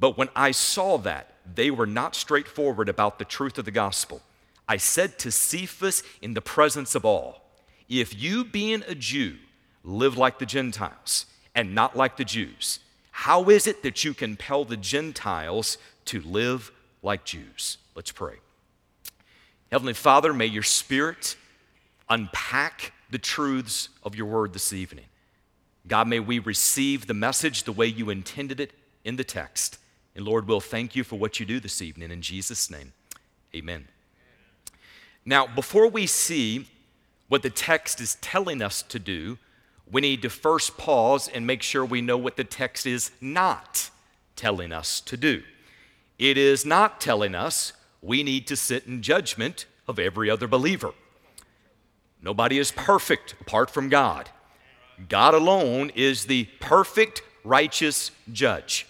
But 0.00 0.18
when 0.18 0.30
I 0.34 0.50
saw 0.50 0.98
that 0.98 1.34
they 1.54 1.70
were 1.70 1.86
not 1.86 2.16
straightforward 2.16 2.88
about 2.88 3.20
the 3.20 3.24
truth 3.24 3.56
of 3.56 3.66
the 3.66 3.70
gospel, 3.70 4.20
I 4.68 4.78
said 4.78 5.16
to 5.20 5.30
Cephas 5.30 6.02
in 6.20 6.34
the 6.34 6.40
presence 6.40 6.96
of 6.96 7.04
all, 7.04 7.42
If 7.88 8.20
you, 8.20 8.44
being 8.44 8.82
a 8.88 8.96
Jew, 8.96 9.36
live 9.84 10.16
like 10.16 10.38
the 10.38 10.46
Gentiles 10.46 11.26
and 11.54 11.74
not 11.74 11.96
like 11.96 12.16
the 12.16 12.24
Jews. 12.24 12.80
How 13.10 13.48
is 13.50 13.66
it 13.66 13.82
that 13.82 14.02
you 14.04 14.14
compel 14.14 14.64
the 14.64 14.76
Gentiles 14.76 15.78
to 16.06 16.20
live 16.22 16.72
like 17.02 17.24
Jews? 17.24 17.78
Let's 17.94 18.10
pray. 18.10 18.36
Heavenly 19.70 19.94
Father, 19.94 20.32
may 20.32 20.46
your 20.46 20.62
Spirit 20.62 21.36
unpack 22.08 22.92
the 23.10 23.18
truths 23.18 23.88
of 24.02 24.16
your 24.16 24.26
word 24.26 24.52
this 24.52 24.72
evening. 24.72 25.04
God, 25.86 26.08
may 26.08 26.20
we 26.20 26.38
receive 26.38 27.06
the 27.06 27.14
message 27.14 27.64
the 27.64 27.72
way 27.72 27.86
you 27.86 28.10
intended 28.10 28.58
it 28.58 28.72
in 29.04 29.16
the 29.16 29.24
text. 29.24 29.78
And 30.16 30.24
Lord, 30.24 30.48
we'll 30.48 30.60
thank 30.60 30.96
you 30.96 31.04
for 31.04 31.16
what 31.16 31.38
you 31.38 31.46
do 31.46 31.60
this 31.60 31.82
evening. 31.82 32.10
In 32.10 32.22
Jesus' 32.22 32.70
name, 32.70 32.92
amen. 33.54 33.88
Now, 35.24 35.46
before 35.46 35.88
we 35.88 36.06
see 36.06 36.68
what 37.28 37.42
the 37.42 37.50
text 37.50 38.00
is 38.00 38.16
telling 38.16 38.62
us 38.62 38.82
to 38.82 38.98
do, 38.98 39.38
we 39.90 40.00
need 40.00 40.22
to 40.22 40.30
first 40.30 40.76
pause 40.76 41.28
and 41.28 41.46
make 41.46 41.62
sure 41.62 41.84
we 41.84 42.00
know 42.00 42.16
what 42.16 42.36
the 42.36 42.44
text 42.44 42.86
is 42.86 43.10
not 43.20 43.90
telling 44.36 44.72
us 44.72 45.00
to 45.02 45.16
do. 45.16 45.42
It 46.18 46.38
is 46.38 46.64
not 46.64 47.00
telling 47.00 47.34
us 47.34 47.72
we 48.00 48.22
need 48.22 48.46
to 48.46 48.56
sit 48.56 48.86
in 48.86 49.02
judgment 49.02 49.66
of 49.86 49.98
every 49.98 50.30
other 50.30 50.46
believer. 50.46 50.92
Nobody 52.22 52.58
is 52.58 52.70
perfect 52.70 53.34
apart 53.40 53.70
from 53.70 53.88
God. 53.88 54.30
God 55.08 55.34
alone 55.34 55.90
is 55.94 56.26
the 56.26 56.44
perfect, 56.60 57.22
righteous 57.42 58.10
judge. 58.32 58.86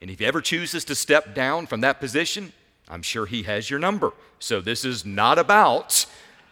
And 0.00 0.10
if 0.10 0.18
he 0.18 0.26
ever 0.26 0.40
chooses 0.40 0.84
to 0.86 0.94
step 0.94 1.34
down 1.34 1.66
from 1.66 1.80
that 1.80 2.00
position, 2.00 2.52
I'm 2.88 3.02
sure 3.02 3.26
he 3.26 3.42
has 3.44 3.70
your 3.70 3.78
number. 3.78 4.12
So 4.38 4.60
this 4.60 4.84
is 4.84 5.04
not 5.04 5.38
about 5.38 6.06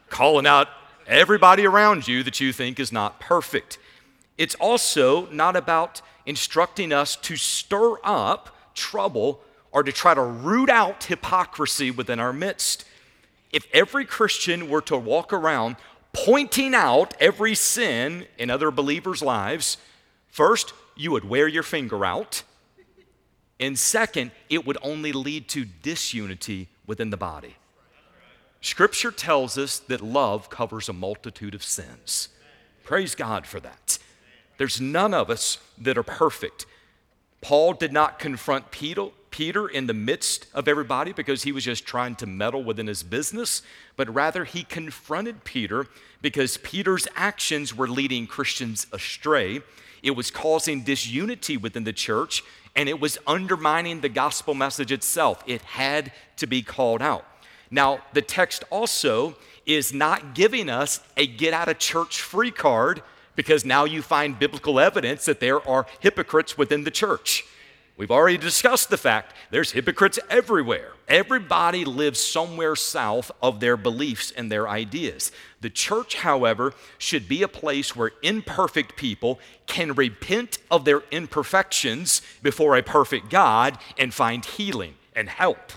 calling 0.08 0.46
out 0.46 0.68
everybody 1.08 1.66
around 1.66 2.06
you 2.06 2.22
that 2.22 2.38
you 2.38 2.52
think 2.52 2.78
is 2.78 2.92
not 2.92 3.18
perfect. 3.18 3.78
It's 4.36 4.54
also 4.56 5.26
not 5.30 5.56
about 5.56 6.00
instructing 6.26 6.92
us 6.92 7.16
to 7.16 7.36
stir 7.36 7.96
up 8.04 8.54
trouble 8.74 9.40
or 9.72 9.82
to 9.82 9.92
try 9.92 10.14
to 10.14 10.22
root 10.22 10.70
out 10.70 11.04
hypocrisy 11.04 11.90
within 11.90 12.20
our 12.20 12.32
midst. 12.32 12.84
If 13.50 13.66
every 13.72 14.04
Christian 14.04 14.68
were 14.68 14.82
to 14.82 14.96
walk 14.96 15.32
around 15.32 15.76
pointing 16.12 16.74
out 16.74 17.14
every 17.20 17.54
sin 17.54 18.26
in 18.38 18.50
other 18.50 18.70
believers' 18.70 19.22
lives, 19.22 19.78
first, 20.28 20.72
you 20.96 21.10
would 21.10 21.24
wear 21.24 21.48
your 21.48 21.62
finger 21.62 22.04
out. 22.04 22.42
And 23.60 23.78
second, 23.78 24.30
it 24.48 24.66
would 24.66 24.78
only 24.82 25.12
lead 25.12 25.48
to 25.48 25.64
disunity 25.64 26.68
within 26.86 27.10
the 27.10 27.16
body. 27.16 27.56
Scripture 28.60 29.10
tells 29.10 29.56
us 29.56 29.78
that 29.78 30.00
love 30.00 30.50
covers 30.50 30.88
a 30.88 30.92
multitude 30.92 31.54
of 31.54 31.62
sins. 31.62 32.28
Praise 32.84 33.14
God 33.14 33.46
for 33.46 33.60
that. 33.60 33.98
There's 34.56 34.80
none 34.80 35.14
of 35.14 35.30
us 35.30 35.58
that 35.78 35.96
are 35.96 36.02
perfect. 36.02 36.66
Paul 37.40 37.74
did 37.74 37.92
not 37.92 38.18
confront 38.18 38.72
Peter, 38.72 39.68
in 39.68 39.86
the 39.86 39.94
midst 39.94 40.46
of 40.52 40.66
everybody 40.66 41.12
because 41.12 41.44
he 41.44 41.52
was 41.52 41.64
just 41.64 41.86
trying 41.86 42.16
to 42.16 42.26
meddle 42.26 42.64
within 42.64 42.88
his 42.88 43.04
business, 43.04 43.62
but 43.94 44.12
rather 44.12 44.44
he 44.44 44.64
confronted 44.64 45.44
Peter 45.44 45.86
because 46.20 46.56
Peter's 46.56 47.06
actions 47.14 47.76
were 47.76 47.86
leading 47.86 48.26
Christians 48.26 48.88
astray. 48.92 49.60
It 50.02 50.16
was 50.16 50.32
causing 50.32 50.82
disunity 50.82 51.56
within 51.56 51.84
the 51.84 51.92
church 51.92 52.42
and 52.74 52.88
it 52.88 53.00
was 53.00 53.18
undermining 53.28 54.00
the 54.00 54.08
gospel 54.08 54.54
message 54.54 54.90
itself. 54.90 55.44
It 55.46 55.62
had 55.62 56.10
to 56.38 56.48
be 56.48 56.62
called 56.62 57.02
out. 57.02 57.24
Now, 57.70 58.00
the 58.12 58.22
text 58.22 58.64
also 58.70 59.36
is 59.66 59.92
not 59.92 60.34
giving 60.34 60.70
us 60.70 61.00
a 61.16 61.26
get 61.26 61.52
out 61.52 61.68
of 61.68 61.78
church 61.78 62.20
free 62.20 62.50
card 62.50 63.02
because 63.36 63.64
now 63.64 63.84
you 63.84 64.02
find 64.02 64.38
biblical 64.38 64.80
evidence 64.80 65.26
that 65.26 65.40
there 65.40 65.66
are 65.68 65.86
hypocrites 66.00 66.58
within 66.58 66.84
the 66.84 66.90
church. 66.90 67.44
We've 67.98 68.10
already 68.12 68.38
discussed 68.38 68.90
the 68.90 68.96
fact 68.96 69.34
there's 69.50 69.72
hypocrites 69.72 70.20
everywhere. 70.30 70.92
Everybody 71.08 71.84
lives 71.84 72.20
somewhere 72.20 72.76
south 72.76 73.32
of 73.42 73.58
their 73.58 73.76
beliefs 73.76 74.30
and 74.30 74.52
their 74.52 74.68
ideas. 74.68 75.32
The 75.60 75.70
church, 75.70 76.14
however, 76.14 76.74
should 76.96 77.28
be 77.28 77.42
a 77.42 77.48
place 77.48 77.96
where 77.96 78.12
imperfect 78.22 78.96
people 78.96 79.40
can 79.66 79.94
repent 79.94 80.58
of 80.70 80.84
their 80.84 81.02
imperfections 81.10 82.22
before 82.40 82.76
a 82.76 82.84
perfect 82.84 83.30
God 83.30 83.76
and 83.98 84.14
find 84.14 84.44
healing 84.44 84.94
and 85.16 85.28
help. 85.28 85.72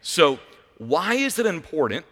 So, 0.00 0.38
why 0.80 1.12
is 1.12 1.38
it 1.38 1.44
important 1.44 2.06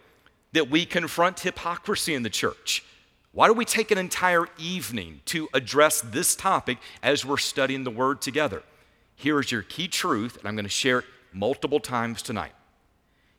that 0.51 0.69
we 0.69 0.85
confront 0.85 1.39
hypocrisy 1.39 2.13
in 2.13 2.21
the 2.21 2.29
church? 2.29 2.85
Why 3.31 3.47
do 3.47 3.53
we 3.53 3.65
take 3.65 3.89
an 3.89 3.97
entire 3.97 4.45
evening 4.59 5.21
to 5.25 5.49
address 5.55 6.01
this 6.01 6.35
topic 6.35 6.77
as 7.01 7.25
we're 7.25 7.37
studying 7.37 7.83
the 7.83 7.89
Word 7.89 8.21
together? 8.21 8.61
Here 9.15 9.39
is 9.39 9.51
your 9.51 9.63
key 9.63 9.87
truth, 9.87 10.37
and 10.37 10.47
I'm 10.47 10.53
going 10.53 10.65
to 10.65 10.69
share 10.69 10.99
it 10.99 11.05
multiple 11.33 11.79
times 11.79 12.21
tonight. 12.21 12.51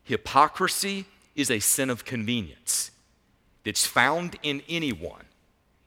Hypocrisy 0.03 1.05
is 1.37 1.49
a 1.49 1.61
sin 1.61 1.91
of 1.91 2.05
convenience 2.05 2.91
that's 3.65 3.87
found 3.87 4.37
in 4.43 4.65
anyone, 4.69 5.27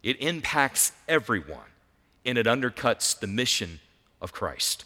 it 0.03 0.21
impacts 0.21 0.93
everyone, 1.05 1.67
and 2.23 2.37
it 2.37 2.45
undercuts 2.45 3.19
the 3.19 3.27
mission 3.27 3.81
of 4.21 4.31
Christ. 4.31 4.85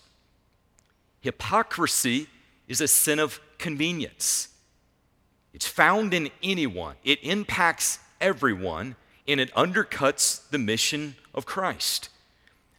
Hypocrisy 1.22 2.28
is 2.68 2.82
a 2.82 2.88
sin 2.88 3.20
of 3.20 3.40
convenience. 3.58 4.50
It's 5.54 5.68
found 5.68 6.14
in 6.14 6.30
anyone, 6.44 6.96
it 7.04 7.20
impacts 7.24 8.00
everyone, 8.22 8.96
and 9.28 9.40
it 9.40 9.54
undercuts 9.54 10.50
the 10.50 10.58
mission 10.58 11.16
of 11.34 11.46
Christ. 11.46 12.10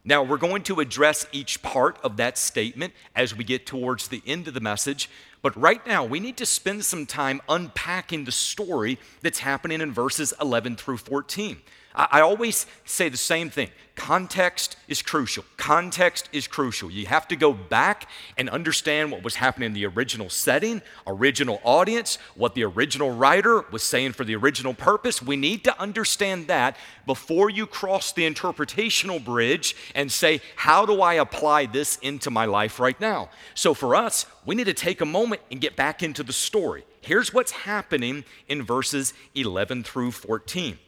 Now, 0.04 0.23
we're 0.23 0.38
going 0.38 0.62
to 0.64 0.80
address 0.80 1.26
each 1.33 1.61
part 1.61 1.99
of 2.02 2.16
that 2.16 2.38
statement 2.38 2.95
as 3.14 3.37
we 3.37 3.45
get 3.45 3.66
towards 3.66 4.09
the 4.09 4.23
end 4.26 4.49
of 4.49 4.54
the 4.54 4.61
message, 4.61 5.11
but 5.42 5.57
right 5.57 5.87
now 5.87 6.04
we 6.04 6.21
need 6.21 6.37
to 6.38 6.47
spend 6.47 6.85
some 6.85 7.04
time 7.04 7.42
unpacking 7.49 8.25
the 8.25 8.33
story 8.33 8.99
that's 9.21 9.40
happening 9.40 9.80
in 9.80 9.92
verses 9.92 10.33
11 10.40 10.76
through 10.76 10.97
14. 10.99 11.59
I, 11.95 12.21
always 12.21 12.66
say 12.85 13.09
the 13.09 13.16
same 13.16 13.50
thing 13.50 13.71
context 13.97 14.76
is 14.87 15.02
crucial. 15.02 15.45
Context 15.57 16.28
is 16.33 16.47
crucial. 16.47 16.88
You 16.88 17.07
have 17.07 17.26
to 17.28 17.37
go 17.37 17.52
back 17.52 18.09
and 18.37 18.49
understand 18.49 19.11
what 19.11 19.25
was 19.25 19.35
happening 19.35 19.66
in 19.66 19.73
the 19.73 19.87
original 19.87 20.30
setting, 20.30 20.83
original 21.07 21.61
audience, 21.64 22.16
what 22.37 22.54
the 22.54 22.62
original 22.62 23.11
writer 23.11 23.64
was 23.73 23.83
saying 23.83 24.12
for 24.12 24.25
the 24.25 24.37
original 24.37 24.73
purpose. 24.73 25.21
We 25.21 25.35
need 25.35 25.64
to 25.64 25.80
understand 25.80 26.47
that 26.47 26.76
before 27.07 27.50
you 27.50 27.66
cross 27.66 28.12
the 28.12 28.30
interpretational 28.30 29.23
bridge 29.25 29.75
and 29.97 30.12
say, 30.12 30.40
How 30.54 30.87
do 30.87 31.02
I 31.02 31.14
apply 31.14 31.66
this 31.66 31.97
into 31.99 32.30
my 32.30 32.45
life 32.45 32.78
right 32.78 33.00
now? 33.00 33.30
So 33.54 33.75
for 33.75 33.97
us, 33.97 34.26
we 34.47 34.54
need 34.54 34.66
to 34.66 34.75
take 34.75 35.00
a 35.00 35.07
moment 35.07 35.42
and 35.50 35.61
get 35.61 35.75
back 35.75 36.04
into 36.04 36.23
the 36.23 36.33
story. 36.33 36.85
Here's 37.00 37.35
what's 37.35 37.52
happening 37.52 38.25
in 38.47 38.62
verses 38.62 39.14
11 39.35 39.83
through 39.83 40.12
14 40.12 40.78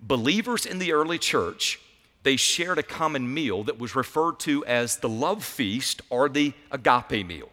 believers 0.00 0.66
in 0.66 0.78
the 0.78 0.92
early 0.92 1.18
church 1.18 1.80
they 2.24 2.36
shared 2.36 2.78
a 2.78 2.82
common 2.82 3.32
meal 3.32 3.62
that 3.64 3.78
was 3.78 3.94
referred 3.94 4.38
to 4.40 4.64
as 4.66 4.98
the 4.98 5.08
love 5.08 5.44
feast 5.44 6.02
or 6.10 6.28
the 6.28 6.52
agape 6.70 7.26
meal 7.26 7.48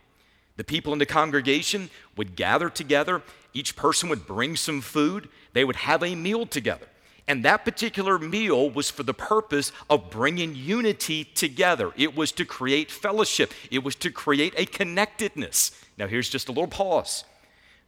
the 0.57 0.63
people 0.63 0.93
in 0.93 0.99
the 0.99 1.05
congregation 1.05 1.89
would 2.15 2.35
gather 2.35 2.69
together 2.69 3.21
each 3.53 3.75
person 3.75 4.09
would 4.09 4.27
bring 4.27 4.55
some 4.55 4.81
food 4.81 5.29
they 5.53 5.63
would 5.63 5.77
have 5.77 6.03
a 6.03 6.15
meal 6.15 6.45
together 6.45 6.87
and 7.27 7.43
that 7.43 7.65
particular 7.65 8.19
meal 8.19 8.69
was 8.69 8.91
for 8.91 9.03
the 9.03 9.13
purpose 9.13 9.71
of 9.89 10.11
bringing 10.11 10.55
unity 10.55 11.23
together. 11.23 11.91
It 11.97 12.15
was 12.15 12.31
to 12.33 12.45
create 12.45 12.91
fellowship, 12.91 13.53
it 13.71 13.83
was 13.83 13.95
to 13.95 14.11
create 14.11 14.53
a 14.57 14.65
connectedness. 14.65 15.71
Now, 15.97 16.07
here's 16.07 16.29
just 16.29 16.49
a 16.49 16.51
little 16.51 16.67
pause. 16.67 17.23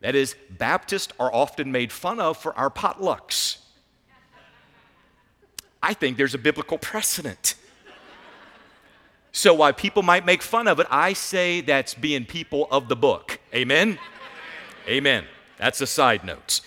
That 0.02 0.16
is, 0.16 0.36
Baptists 0.50 1.14
are 1.20 1.34
often 1.34 1.72
made 1.72 1.92
fun 1.92 2.20
of 2.20 2.38
for 2.38 2.58
our 2.58 2.70
potlucks. 2.70 3.58
I 5.88 5.94
think 5.94 6.18
there's 6.18 6.34
a 6.34 6.38
biblical 6.38 6.78
precedent. 6.78 7.56
So 9.32 9.54
while 9.54 9.72
people 9.72 10.04
might 10.04 10.26
make 10.26 10.42
fun 10.42 10.68
of 10.68 10.82
it, 10.82 10.88
I 10.92 11.14
say 11.14 11.62
that's 11.62 11.94
being 11.94 12.26
people 12.26 12.68
of 12.70 12.90
the 12.90 12.96
book. 12.98 13.40
Amen? 13.56 13.98
Amen. 14.86 15.24
That's 15.58 15.80
a 15.80 15.88
side 15.88 16.26
note. 16.26 16.60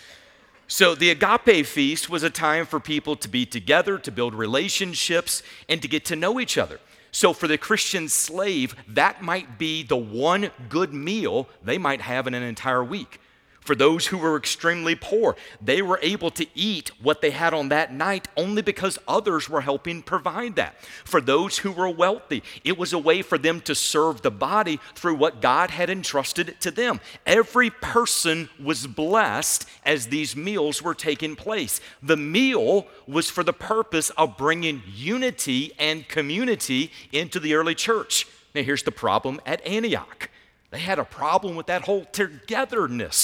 So 0.68 0.94
the 0.94 1.10
agape 1.10 1.66
feast 1.66 2.08
was 2.08 2.22
a 2.22 2.30
time 2.30 2.64
for 2.64 2.80
people 2.80 3.14
to 3.16 3.28
be 3.28 3.44
together, 3.44 3.98
to 3.98 4.10
build 4.10 4.34
relationships, 4.34 5.42
and 5.68 5.82
to 5.82 5.88
get 5.88 6.06
to 6.06 6.16
know 6.16 6.40
each 6.40 6.56
other. 6.56 6.80
So 7.12 7.34
for 7.34 7.46
the 7.46 7.58
Christian 7.58 8.08
slave, 8.08 8.74
that 8.88 9.20
might 9.20 9.58
be 9.58 9.82
the 9.82 9.98
one 9.98 10.50
good 10.70 10.94
meal 10.94 11.46
they 11.62 11.76
might 11.76 12.00
have 12.00 12.26
in 12.26 12.32
an 12.32 12.42
entire 12.42 12.82
week. 12.82 13.19
For 13.60 13.74
those 13.74 14.06
who 14.06 14.16
were 14.16 14.36
extremely 14.36 14.94
poor, 14.94 15.36
they 15.60 15.82
were 15.82 15.98
able 16.02 16.30
to 16.30 16.46
eat 16.54 16.90
what 17.02 17.20
they 17.20 17.30
had 17.30 17.52
on 17.52 17.68
that 17.68 17.92
night 17.92 18.26
only 18.36 18.62
because 18.62 18.98
others 19.06 19.50
were 19.50 19.60
helping 19.60 20.02
provide 20.02 20.56
that. 20.56 20.82
For 21.04 21.20
those 21.20 21.58
who 21.58 21.70
were 21.70 21.90
wealthy, 21.90 22.42
it 22.64 22.78
was 22.78 22.92
a 22.94 22.98
way 22.98 23.20
for 23.20 23.36
them 23.36 23.60
to 23.62 23.74
serve 23.74 24.22
the 24.22 24.30
body 24.30 24.80
through 24.94 25.16
what 25.16 25.42
God 25.42 25.70
had 25.70 25.90
entrusted 25.90 26.56
to 26.60 26.70
them. 26.70 27.00
Every 27.26 27.68
person 27.68 28.48
was 28.58 28.86
blessed 28.86 29.68
as 29.84 30.06
these 30.06 30.34
meals 30.34 30.80
were 30.82 30.94
taking 30.94 31.36
place. 31.36 31.82
The 32.02 32.16
meal 32.16 32.86
was 33.06 33.28
for 33.28 33.44
the 33.44 33.52
purpose 33.52 34.08
of 34.10 34.38
bringing 34.38 34.82
unity 34.86 35.72
and 35.78 36.08
community 36.08 36.90
into 37.12 37.38
the 37.38 37.54
early 37.54 37.74
church. 37.74 38.26
Now, 38.54 38.62
here's 38.62 38.82
the 38.82 38.90
problem 38.90 39.40
at 39.44 39.64
Antioch 39.66 40.30
they 40.70 40.78
had 40.78 40.98
a 41.00 41.04
problem 41.04 41.56
with 41.56 41.66
that 41.66 41.82
whole 41.82 42.04
togetherness 42.04 43.16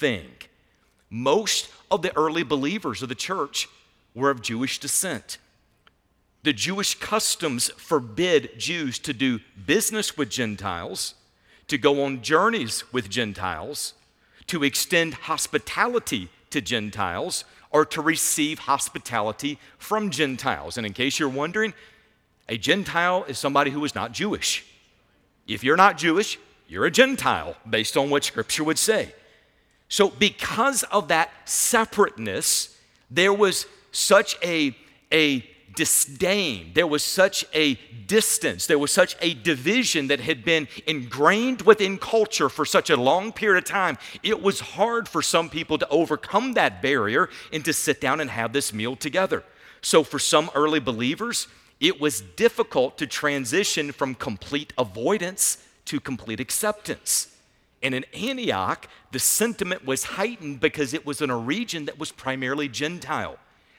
thing. 0.00 0.26
Most 1.10 1.70
of 1.90 2.02
the 2.02 2.16
early 2.16 2.42
believers 2.42 3.02
of 3.02 3.08
the 3.08 3.14
church 3.14 3.68
were 4.14 4.30
of 4.30 4.42
Jewish 4.42 4.78
descent. 4.80 5.38
The 6.42 6.52
Jewish 6.54 6.94
customs 6.98 7.68
forbid 7.76 8.58
Jews 8.58 8.98
to 9.00 9.12
do 9.12 9.40
business 9.66 10.16
with 10.16 10.30
Gentiles, 10.30 11.14
to 11.68 11.76
go 11.76 12.02
on 12.02 12.22
journeys 12.22 12.90
with 12.92 13.10
Gentiles, 13.10 13.92
to 14.46 14.64
extend 14.64 15.14
hospitality 15.14 16.30
to 16.48 16.60
Gentiles, 16.60 17.44
or 17.70 17.84
to 17.84 18.00
receive 18.00 18.60
hospitality 18.60 19.58
from 19.78 20.10
Gentiles. 20.10 20.76
And 20.76 20.86
in 20.86 20.92
case 20.92 21.18
you're 21.18 21.28
wondering, 21.28 21.74
a 22.48 22.56
Gentile 22.56 23.24
is 23.28 23.38
somebody 23.38 23.70
who 23.70 23.84
is 23.84 23.94
not 23.94 24.12
Jewish. 24.12 24.64
If 25.46 25.62
you're 25.62 25.76
not 25.76 25.98
Jewish, 25.98 26.38
you're 26.68 26.86
a 26.86 26.90
Gentile, 26.90 27.54
based 27.68 27.96
on 27.96 28.10
what 28.10 28.24
Scripture 28.24 28.64
would 28.64 28.78
say. 28.78 29.14
So, 29.90 30.08
because 30.08 30.84
of 30.84 31.08
that 31.08 31.32
separateness, 31.44 32.78
there 33.10 33.34
was 33.34 33.66
such 33.90 34.36
a, 34.40 34.74
a 35.12 35.44
disdain, 35.74 36.70
there 36.74 36.86
was 36.86 37.02
such 37.02 37.44
a 37.52 37.74
distance, 38.06 38.68
there 38.68 38.78
was 38.78 38.92
such 38.92 39.16
a 39.20 39.34
division 39.34 40.06
that 40.06 40.20
had 40.20 40.44
been 40.44 40.68
ingrained 40.86 41.62
within 41.62 41.98
culture 41.98 42.48
for 42.48 42.64
such 42.64 42.88
a 42.88 42.96
long 42.96 43.32
period 43.32 43.64
of 43.64 43.68
time. 43.68 43.98
It 44.22 44.40
was 44.40 44.60
hard 44.60 45.08
for 45.08 45.22
some 45.22 45.50
people 45.50 45.76
to 45.78 45.88
overcome 45.88 46.52
that 46.52 46.80
barrier 46.80 47.28
and 47.52 47.64
to 47.64 47.72
sit 47.72 48.00
down 48.00 48.20
and 48.20 48.30
have 48.30 48.52
this 48.52 48.72
meal 48.72 48.94
together. 48.94 49.42
So, 49.82 50.04
for 50.04 50.20
some 50.20 50.50
early 50.54 50.78
believers, 50.78 51.48
it 51.80 52.00
was 52.00 52.20
difficult 52.20 52.96
to 52.98 53.08
transition 53.08 53.90
from 53.90 54.14
complete 54.14 54.72
avoidance 54.78 55.66
to 55.86 55.98
complete 55.98 56.38
acceptance. 56.38 57.29
And 57.82 57.94
in 57.94 58.04
Antioch, 58.12 58.86
the 59.10 59.18
sentiment 59.18 59.86
was 59.86 60.04
heightened 60.04 60.60
because 60.60 60.92
it 60.92 61.06
was 61.06 61.22
in 61.22 61.30
a 61.30 61.36
region 61.36 61.86
that 61.86 61.98
was 61.98 62.12
primarily 62.12 62.68
Gentile. 62.68 63.38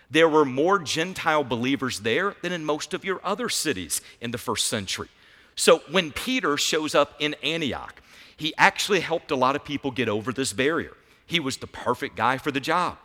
There 0.10 0.28
were 0.28 0.44
more 0.44 0.80
Gentile 0.80 1.44
believers 1.44 2.00
there 2.00 2.36
than 2.42 2.52
in 2.52 2.66
most 2.66 2.94
of 2.94 3.06
your 3.06 3.22
other 3.24 3.48
cities 3.48 4.02
in 4.20 4.32
the 4.32 4.38
first 4.38 4.68
century. 4.68 5.08
So 5.56 5.82
when 5.92 6.12
Peter 6.12 6.58
shows 6.58 6.96
up 6.96 7.16
in 7.20 7.36
Antioch, 7.44 8.02
he 8.36 8.54
actually 8.58 9.02
helped 9.02 9.32
a 9.32 9.36
lot 9.36 9.56
of 9.56 9.64
people 9.64 9.92
get 9.92 10.10
over 10.10 10.34
this 10.34 10.52
barrier. 10.52 10.98
He 11.26 11.40
was 11.40 11.58
the 11.58 11.68
perfect 11.68 12.16
guy 12.16 12.38
for 12.38 12.52
the 12.52 12.60
job. 12.60 12.98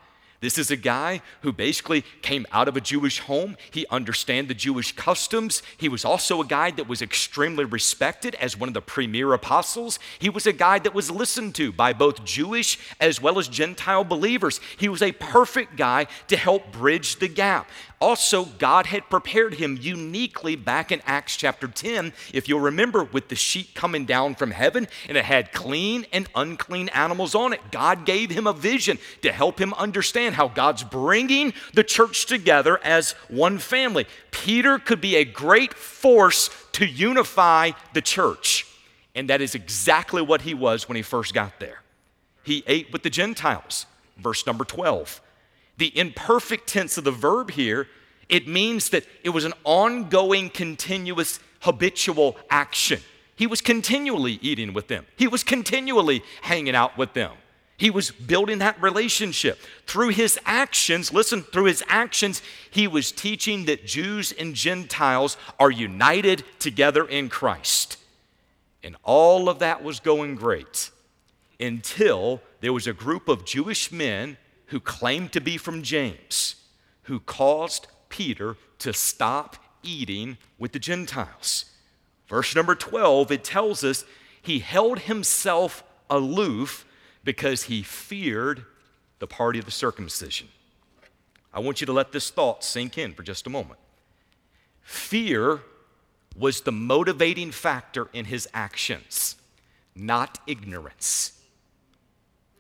This 0.46 0.58
is 0.58 0.70
a 0.70 0.76
guy 0.76 1.22
who 1.40 1.52
basically 1.52 2.04
came 2.22 2.46
out 2.52 2.68
of 2.68 2.76
a 2.76 2.80
Jewish 2.80 3.18
home. 3.18 3.56
He 3.72 3.84
understand 3.90 4.46
the 4.46 4.54
Jewish 4.54 4.92
customs. 4.92 5.60
He 5.76 5.88
was 5.88 6.04
also 6.04 6.40
a 6.40 6.46
guy 6.46 6.70
that 6.70 6.86
was 6.86 7.02
extremely 7.02 7.64
respected 7.64 8.36
as 8.36 8.56
one 8.56 8.68
of 8.68 8.72
the 8.72 8.80
premier 8.80 9.32
apostles. 9.32 9.98
He 10.20 10.28
was 10.28 10.46
a 10.46 10.52
guy 10.52 10.78
that 10.78 10.94
was 10.94 11.10
listened 11.10 11.56
to 11.56 11.72
by 11.72 11.92
both 11.92 12.24
Jewish 12.24 12.78
as 13.00 13.20
well 13.20 13.40
as 13.40 13.48
Gentile 13.48 14.04
believers. 14.04 14.60
He 14.78 14.88
was 14.88 15.02
a 15.02 15.10
perfect 15.10 15.74
guy 15.74 16.06
to 16.28 16.36
help 16.36 16.70
bridge 16.70 17.16
the 17.16 17.26
gap. 17.26 17.68
Also, 17.98 18.44
God 18.44 18.86
had 18.86 19.08
prepared 19.08 19.54
him 19.54 19.78
uniquely 19.80 20.54
back 20.54 20.92
in 20.92 21.00
Acts 21.06 21.34
chapter 21.34 21.66
10, 21.66 22.12
if 22.34 22.46
you'll 22.46 22.60
remember, 22.60 23.04
with 23.04 23.28
the 23.28 23.34
sheet 23.34 23.74
coming 23.74 24.04
down 24.04 24.34
from 24.34 24.50
heaven 24.50 24.86
and 25.08 25.16
it 25.16 25.24
had 25.24 25.52
clean 25.52 26.04
and 26.12 26.28
unclean 26.34 26.90
animals 26.90 27.34
on 27.34 27.54
it. 27.54 27.60
God 27.70 28.04
gave 28.04 28.30
him 28.30 28.46
a 28.46 28.52
vision 28.52 28.98
to 29.22 29.32
help 29.32 29.58
him 29.58 29.72
understand 29.74 30.34
how 30.34 30.48
God's 30.48 30.84
bringing 30.84 31.54
the 31.72 31.84
church 31.84 32.26
together 32.26 32.78
as 32.84 33.12
one 33.28 33.56
family. 33.56 34.06
Peter 34.30 34.78
could 34.78 35.00
be 35.00 35.16
a 35.16 35.24
great 35.24 35.72
force 35.72 36.50
to 36.72 36.84
unify 36.84 37.70
the 37.94 38.02
church. 38.02 38.66
And 39.14 39.30
that 39.30 39.40
is 39.40 39.54
exactly 39.54 40.20
what 40.20 40.42
he 40.42 40.52
was 40.52 40.86
when 40.86 40.96
he 40.96 41.02
first 41.02 41.32
got 41.32 41.58
there. 41.60 41.80
He 42.42 42.62
ate 42.66 42.92
with 42.92 43.02
the 43.02 43.10
Gentiles, 43.10 43.86
verse 44.18 44.46
number 44.46 44.64
12. 44.66 45.22
The 45.78 45.97
imperfect 45.99 46.68
tense 46.68 46.97
of 46.97 47.04
the 47.04 47.11
verb 47.11 47.50
here, 47.50 47.88
it 48.28 48.49
means 48.49 48.90
that 48.90 49.04
it 49.23 49.30
was 49.30 49.45
an 49.45 49.52
ongoing, 49.64 50.50
continuous, 50.50 51.38
habitual 51.61 52.37
action. 52.50 53.00
He 53.37 53.47
was 53.47 53.61
continually 53.61 54.38
eating 54.40 54.73
with 54.73 54.88
them, 54.88 55.06
he 55.16 55.28
was 55.28 55.45
continually 55.45 56.23
hanging 56.42 56.75
out 56.75 56.97
with 56.97 57.12
them. 57.12 57.33
He 57.78 57.90
was 57.90 58.11
building 58.11 58.61
that 58.61 58.80
relationship. 58.80 59.59
Through 59.87 60.09
his 60.11 60.38
actions, 60.47 61.12
listen, 61.12 61.42
through 61.42 61.64
his 61.66 61.85
actions, 61.88 62.40
he 62.71 62.88
was 62.88 63.12
teaching 63.12 63.66
that 63.66 63.85
Jews 63.85 64.33
and 64.33 64.54
Gentiles 64.54 65.37
are 65.61 65.71
united 65.71 66.42
together 66.59 67.04
in 67.06 67.28
Christ. 67.28 67.99
And 68.83 68.97
all 69.02 69.50
of 69.50 69.59
that 69.59 69.83
was 69.83 70.00
going 70.00 70.37
great 70.37 70.90
until 71.61 72.40
there 72.61 72.73
was 72.73 72.87
a 72.87 72.95
group 72.95 73.28
of 73.28 73.45
Jewish 73.45 73.92
men 73.92 74.38
who 74.66 74.80
claimed 74.80 75.32
to 75.32 75.40
be 75.40 75.56
from 75.56 75.82
James, 75.82 76.56
who 77.02 77.20
caused 77.20 77.87
Peter 78.08 78.56
to 78.78 78.92
stop 78.92 79.56
eating 79.82 80.38
with 80.58 80.73
the 80.73 80.78
Gentiles. 80.78 81.66
Verse 82.28 82.54
number 82.54 82.75
12, 82.75 83.30
it 83.30 83.44
tells 83.44 83.85
us 83.85 84.04
he 84.42 84.58
held 84.58 85.00
himself 85.00 85.85
aloof 86.11 86.85
because 87.25 87.64
he 87.64 87.82
feared 87.82 88.64
the 89.18 89.26
party 89.26 89.58
of 89.58 89.64
the 89.64 89.70
circumcision. 89.70 90.49
I 91.52 91.61
want 91.61 91.80
you 91.80 91.87
to 91.87 91.92
let 91.92 92.12
this 92.12 92.30
thought 92.30 92.62
sink 92.64 92.99
in 92.99 93.14
for 93.14 93.23
just 93.23 93.46
a 93.46 93.50
moment. 93.50 93.78
Fear 94.82 95.62
was 96.37 96.61
the 96.61 96.73
motivating 96.73 97.50
factor 97.50 98.08
in 98.12 98.26
his 98.26 98.46
actions, 98.52 99.37
not 99.94 100.38
ignorance. 100.46 101.40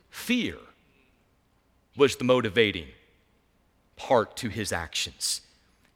Fear 0.08 0.56
was 1.96 2.16
the 2.16 2.24
motivating 2.24 2.88
part 3.96 4.36
to 4.36 4.48
his 4.48 4.72
actions. 4.72 5.40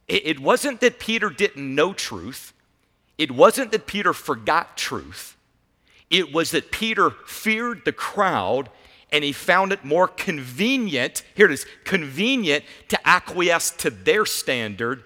It, 0.08 0.26
it 0.26 0.40
wasn't 0.40 0.80
that 0.80 0.98
Peter 0.98 1.30
didn't 1.30 1.74
know 1.74 1.92
truth, 1.92 2.52
it 3.18 3.30
wasn't 3.30 3.72
that 3.72 3.86
Peter 3.86 4.12
forgot 4.12 4.76
truth. 4.76 5.36
It 6.08 6.32
was 6.32 6.50
that 6.50 6.72
Peter 6.72 7.10
feared 7.10 7.84
the 7.84 7.92
crowd 7.92 8.68
and 9.12 9.22
he 9.22 9.32
found 9.32 9.72
it 9.72 9.84
more 9.84 10.08
convenient, 10.08 11.22
here 11.34 11.46
it 11.46 11.52
is, 11.52 11.66
convenient 11.84 12.64
to 12.88 13.08
acquiesce 13.08 13.70
to 13.70 13.90
their 13.90 14.24
standard 14.24 15.04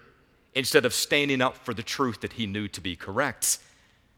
instead 0.55 0.85
of 0.85 0.95
standing 0.95 1.43
up 1.43 1.57
for 1.57 1.75
the 1.75 1.83
truth 1.83 2.21
that 2.21 2.35
he 2.35 2.47
knew 2.47 2.69
to 2.69 2.81
be 2.81 2.97
correct. 2.97 3.59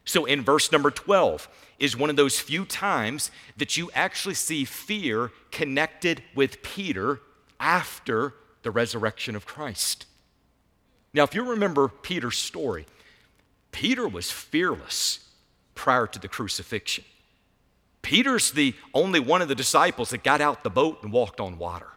So 0.07 0.25
in 0.25 0.43
verse 0.43 0.73
number 0.73 0.91
12 0.91 1.49
is 1.79 1.97
one 1.97 2.09
of 2.09 2.17
those 2.17 2.41
few 2.41 2.65
times 2.65 3.31
that 3.57 3.77
you 3.77 3.91
actually 3.93 4.37
see 4.37 4.65
fear 4.65 5.33
connected 5.51 6.23
with 6.35 6.63
Peter 6.63 7.21
after 7.61 8.33
the 8.63 8.71
resurrection 8.71 9.37
of 9.37 9.47
Christ. 9.47 10.07
Now, 11.13 11.25
if 11.25 11.35
you 11.35 11.45
remember 11.45 11.89
Peter's 11.89 12.39
story, 12.39 12.87
Peter 13.73 14.09
was 14.09 14.31
fearless 14.31 15.29
prior 15.75 16.07
to 16.07 16.19
the 16.19 16.29
crucifixion. 16.29 17.05
Peter's 18.01 18.53
the 18.53 18.75
only 18.95 19.19
one 19.19 19.43
of 19.43 19.49
the 19.49 19.55
disciples 19.55 20.11
that 20.11 20.23
got 20.23 20.41
out 20.41 20.63
the 20.63 20.71
boat 20.71 21.03
and 21.03 21.13
walked 21.13 21.41
on 21.41 21.59
water. 21.59 21.89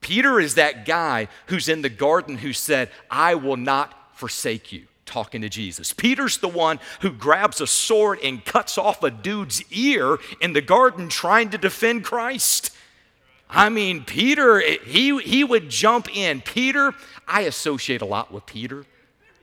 Peter 0.00 0.40
is 0.40 0.56
that 0.56 0.84
guy 0.84 1.28
who's 1.46 1.68
in 1.68 1.82
the 1.82 1.88
garden 1.88 2.38
who 2.38 2.52
said, 2.52 2.90
I 3.10 3.36
will 3.36 3.56
not 3.56 4.16
forsake 4.16 4.72
you 4.72 4.86
talking 5.08 5.40
to 5.40 5.48
Jesus. 5.48 5.92
Peter's 5.92 6.38
the 6.38 6.48
one 6.48 6.78
who 7.00 7.10
grabs 7.10 7.60
a 7.60 7.66
sword 7.66 8.20
and 8.22 8.44
cuts 8.44 8.78
off 8.78 9.02
a 9.02 9.10
dude's 9.10 9.64
ear 9.72 10.18
in 10.40 10.52
the 10.52 10.60
garden 10.60 11.08
trying 11.08 11.50
to 11.50 11.58
defend 11.58 12.04
Christ. 12.04 12.70
I 13.50 13.70
mean, 13.70 14.04
Peter, 14.04 14.60
he, 14.60 15.18
he 15.20 15.42
would 15.42 15.70
jump 15.70 16.14
in. 16.14 16.42
Peter, 16.42 16.92
I 17.26 17.42
associate 17.42 18.02
a 18.02 18.04
lot 18.04 18.30
with 18.30 18.44
Peter. 18.46 18.84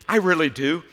I 0.07 0.17
really 0.17 0.49
do. 0.49 0.83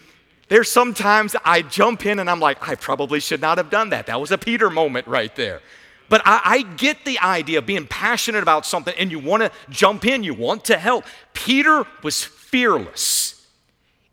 There's 0.49 0.71
sometimes 0.71 1.37
I 1.45 1.63
jump 1.63 2.07
in 2.07 2.19
and 2.19 2.29
I'm 2.29 2.41
like, 2.41 2.67
I 2.67 2.75
probably 2.75 3.21
should 3.21 3.41
not 3.41 3.59
have 3.59 3.71
done 3.71 3.91
that. 3.91 4.07
That 4.07 4.21
was 4.21 4.33
a 4.33 4.39
Peter 4.39 4.71
moment 4.71 5.07
right 5.07 5.35
there. 5.37 5.61
But 6.09 6.23
I, 6.25 6.41
I, 6.45 6.63
get 6.63 7.07
the 7.07 7.19
idea 7.21 7.59
of 7.59 7.65
being 7.65 7.87
passionate 7.87 8.43
about 8.43 8.67
something 8.67 8.93
and 8.99 9.11
you 9.11 9.19
want 9.19 9.43
to 9.43 9.51
jump 9.71 10.05
in, 10.05 10.23
you 10.23 10.35
want 10.35 10.67
to 10.67 10.77
help. 10.77 11.05
Peter 11.33 11.87
was 12.03 12.23
fearless 12.23 13.42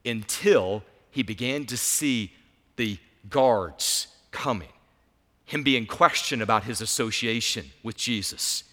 until 0.05 0.83
he 1.11 1.23
began 1.23 1.65
to 1.65 1.77
see 1.77 2.31
the 2.75 2.97
guards 3.29 4.07
coming, 4.31 4.69
him 5.45 5.63
being 5.63 5.85
questioned 5.85 6.41
about 6.41 6.63
his 6.63 6.81
association 6.81 7.71
with 7.83 7.97
Jesus. 7.97 8.63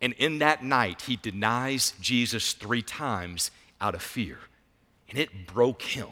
And 0.00 0.12
in 0.14 0.38
that 0.40 0.62
night, 0.62 1.02
he 1.02 1.16
denies 1.16 1.94
Jesus 2.00 2.52
three 2.52 2.82
times 2.82 3.50
out 3.80 3.94
of 3.94 4.02
fear. 4.02 4.38
And 5.08 5.18
it 5.18 5.46
broke 5.46 5.82
him. 5.82 6.08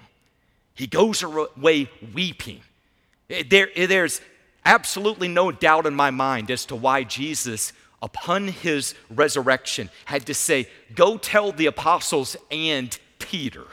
He 0.75 0.87
goes 0.87 1.23
away 1.23 1.91
weeping. 2.15 2.61
There, 3.29 3.69
there's 3.77 4.21
absolutely 4.65 5.29
no 5.29 5.53
doubt 5.53 5.87
in 5.87 5.95
my 5.95 6.11
mind 6.11 6.51
as 6.51 6.65
to 6.67 6.77
why 6.77 7.05
Jesus, 7.05 7.73
upon 8.01 8.49
his 8.49 8.95
resurrection, 9.11 9.91
had 10.07 10.27
to 10.27 10.35
say, 10.35 10.69
Go 10.95 11.19
tell 11.19 11.53
the 11.53 11.67
apostles 11.67 12.37
and 12.51 12.97
Peter 13.19 13.67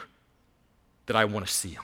that 1.10 1.16
I 1.16 1.24
want 1.24 1.44
to 1.44 1.52
see 1.52 1.70
him. 1.70 1.82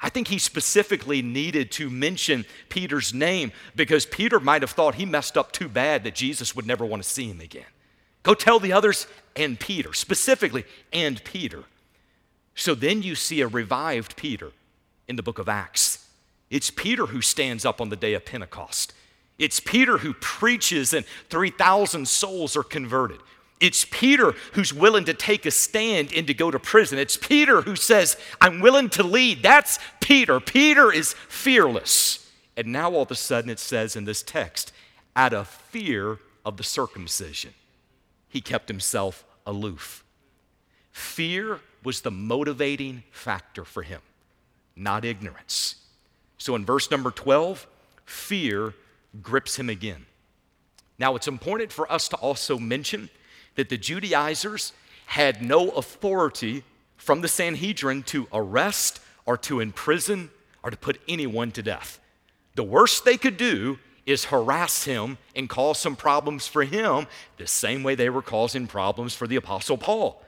I 0.00 0.08
think 0.08 0.28
he 0.28 0.38
specifically 0.38 1.20
needed 1.20 1.70
to 1.72 1.90
mention 1.90 2.46
Peter's 2.70 3.12
name 3.12 3.52
because 3.76 4.06
Peter 4.06 4.40
might 4.40 4.62
have 4.62 4.70
thought 4.70 4.94
he 4.94 5.04
messed 5.04 5.36
up 5.36 5.52
too 5.52 5.68
bad 5.68 6.02
that 6.04 6.14
Jesus 6.14 6.56
would 6.56 6.66
never 6.66 6.86
want 6.86 7.02
to 7.02 7.08
see 7.08 7.28
him 7.28 7.42
again. 7.42 7.66
Go 8.22 8.32
tell 8.32 8.58
the 8.58 8.72
others 8.72 9.06
and 9.36 9.60
Peter, 9.60 9.92
specifically, 9.92 10.64
and 10.94 11.22
Peter. 11.24 11.64
So 12.54 12.74
then 12.74 13.02
you 13.02 13.14
see 13.14 13.42
a 13.42 13.48
revived 13.48 14.16
Peter 14.16 14.52
in 15.06 15.16
the 15.16 15.22
book 15.22 15.38
of 15.38 15.46
Acts. 15.46 16.08
It's 16.48 16.70
Peter 16.70 17.04
who 17.04 17.20
stands 17.20 17.66
up 17.66 17.82
on 17.82 17.90
the 17.90 17.96
day 17.96 18.14
of 18.14 18.24
Pentecost. 18.24 18.94
It's 19.38 19.60
Peter 19.60 19.98
who 19.98 20.14
preaches, 20.14 20.94
and 20.94 21.04
3,000 21.28 22.08
souls 22.08 22.56
are 22.56 22.62
converted. 22.62 23.20
It's 23.62 23.84
Peter 23.84 24.34
who's 24.54 24.74
willing 24.74 25.04
to 25.04 25.14
take 25.14 25.46
a 25.46 25.52
stand 25.52 26.12
and 26.12 26.26
to 26.26 26.34
go 26.34 26.50
to 26.50 26.58
prison. 26.58 26.98
It's 26.98 27.16
Peter 27.16 27.62
who 27.62 27.76
says, 27.76 28.16
I'm 28.40 28.58
willing 28.58 28.90
to 28.90 29.04
lead. 29.04 29.44
That's 29.44 29.78
Peter. 30.00 30.40
Peter 30.40 30.92
is 30.92 31.14
fearless. 31.28 32.28
And 32.56 32.66
now 32.66 32.90
all 32.90 33.02
of 33.02 33.10
a 33.12 33.14
sudden 33.14 33.50
it 33.50 33.60
says 33.60 33.94
in 33.94 34.04
this 34.04 34.20
text, 34.20 34.72
out 35.14 35.32
of 35.32 35.46
fear 35.46 36.18
of 36.44 36.56
the 36.56 36.64
circumcision, 36.64 37.54
he 38.28 38.40
kept 38.40 38.68
himself 38.68 39.24
aloof. 39.46 40.04
Fear 40.90 41.60
was 41.84 42.00
the 42.00 42.10
motivating 42.10 43.04
factor 43.12 43.64
for 43.64 43.82
him, 43.82 44.00
not 44.74 45.04
ignorance. 45.04 45.76
So 46.36 46.56
in 46.56 46.64
verse 46.64 46.90
number 46.90 47.12
12, 47.12 47.64
fear 48.06 48.74
grips 49.22 49.54
him 49.54 49.68
again. 49.68 50.06
Now 50.98 51.14
it's 51.14 51.28
important 51.28 51.70
for 51.70 51.90
us 51.90 52.08
to 52.08 52.16
also 52.16 52.58
mention 52.58 53.08
that 53.54 53.68
the 53.68 53.78
Judaizers 53.78 54.72
had 55.06 55.42
no 55.42 55.70
authority 55.70 56.64
from 56.96 57.20
the 57.20 57.28
Sanhedrin 57.28 58.02
to 58.04 58.28
arrest 58.32 59.00
or 59.26 59.36
to 59.36 59.60
imprison 59.60 60.30
or 60.62 60.70
to 60.70 60.76
put 60.76 61.00
anyone 61.08 61.50
to 61.52 61.62
death. 61.62 62.00
The 62.54 62.62
worst 62.62 63.04
they 63.04 63.16
could 63.16 63.36
do 63.36 63.78
is 64.06 64.26
harass 64.26 64.84
him 64.84 65.18
and 65.34 65.48
cause 65.48 65.78
some 65.78 65.96
problems 65.96 66.46
for 66.46 66.64
him, 66.64 67.06
the 67.36 67.46
same 67.46 67.82
way 67.82 67.94
they 67.94 68.10
were 68.10 68.22
causing 68.22 68.66
problems 68.66 69.14
for 69.14 69.26
the 69.26 69.36
Apostle 69.36 69.78
Paul. 69.78 70.22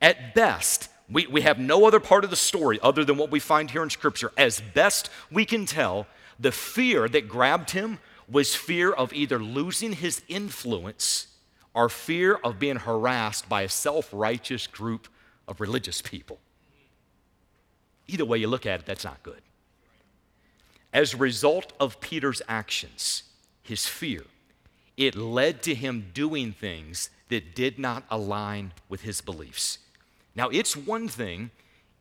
At 0.00 0.34
best, 0.34 0.88
we, 1.10 1.26
we 1.26 1.42
have 1.42 1.58
no 1.58 1.86
other 1.86 2.00
part 2.00 2.24
of 2.24 2.30
the 2.30 2.36
story 2.36 2.78
other 2.82 3.04
than 3.04 3.16
what 3.16 3.30
we 3.30 3.40
find 3.40 3.70
here 3.70 3.82
in 3.82 3.90
Scripture. 3.90 4.32
As 4.38 4.60
best 4.60 5.10
we 5.30 5.44
can 5.44 5.66
tell, 5.66 6.06
the 6.38 6.52
fear 6.52 7.08
that 7.08 7.28
grabbed 7.28 7.70
him 7.70 7.98
was 8.28 8.54
fear 8.54 8.92
of 8.92 9.12
either 9.12 9.38
losing 9.38 9.92
his 9.92 10.22
influence 10.28 11.26
or 11.74 11.88
fear 11.88 12.34
of 12.36 12.58
being 12.58 12.76
harassed 12.76 13.48
by 13.48 13.62
a 13.62 13.68
self 13.68 14.08
righteous 14.12 14.66
group 14.66 15.08
of 15.46 15.60
religious 15.60 16.02
people. 16.02 16.38
Either 18.06 18.24
way 18.24 18.38
you 18.38 18.48
look 18.48 18.66
at 18.66 18.80
it, 18.80 18.86
that's 18.86 19.04
not 19.04 19.22
good. 19.22 19.42
As 20.92 21.14
a 21.14 21.18
result 21.18 21.72
of 21.78 22.00
Peter's 22.00 22.42
actions, 22.48 23.22
his 23.62 23.86
fear, 23.86 24.24
it 24.96 25.14
led 25.14 25.62
to 25.62 25.74
him 25.74 26.10
doing 26.12 26.52
things 26.52 27.10
that 27.28 27.54
did 27.54 27.78
not 27.78 28.02
align 28.10 28.72
with 28.88 29.02
his 29.02 29.20
beliefs. 29.20 29.78
Now, 30.34 30.48
it's 30.48 30.76
one 30.76 31.06
thing 31.06 31.50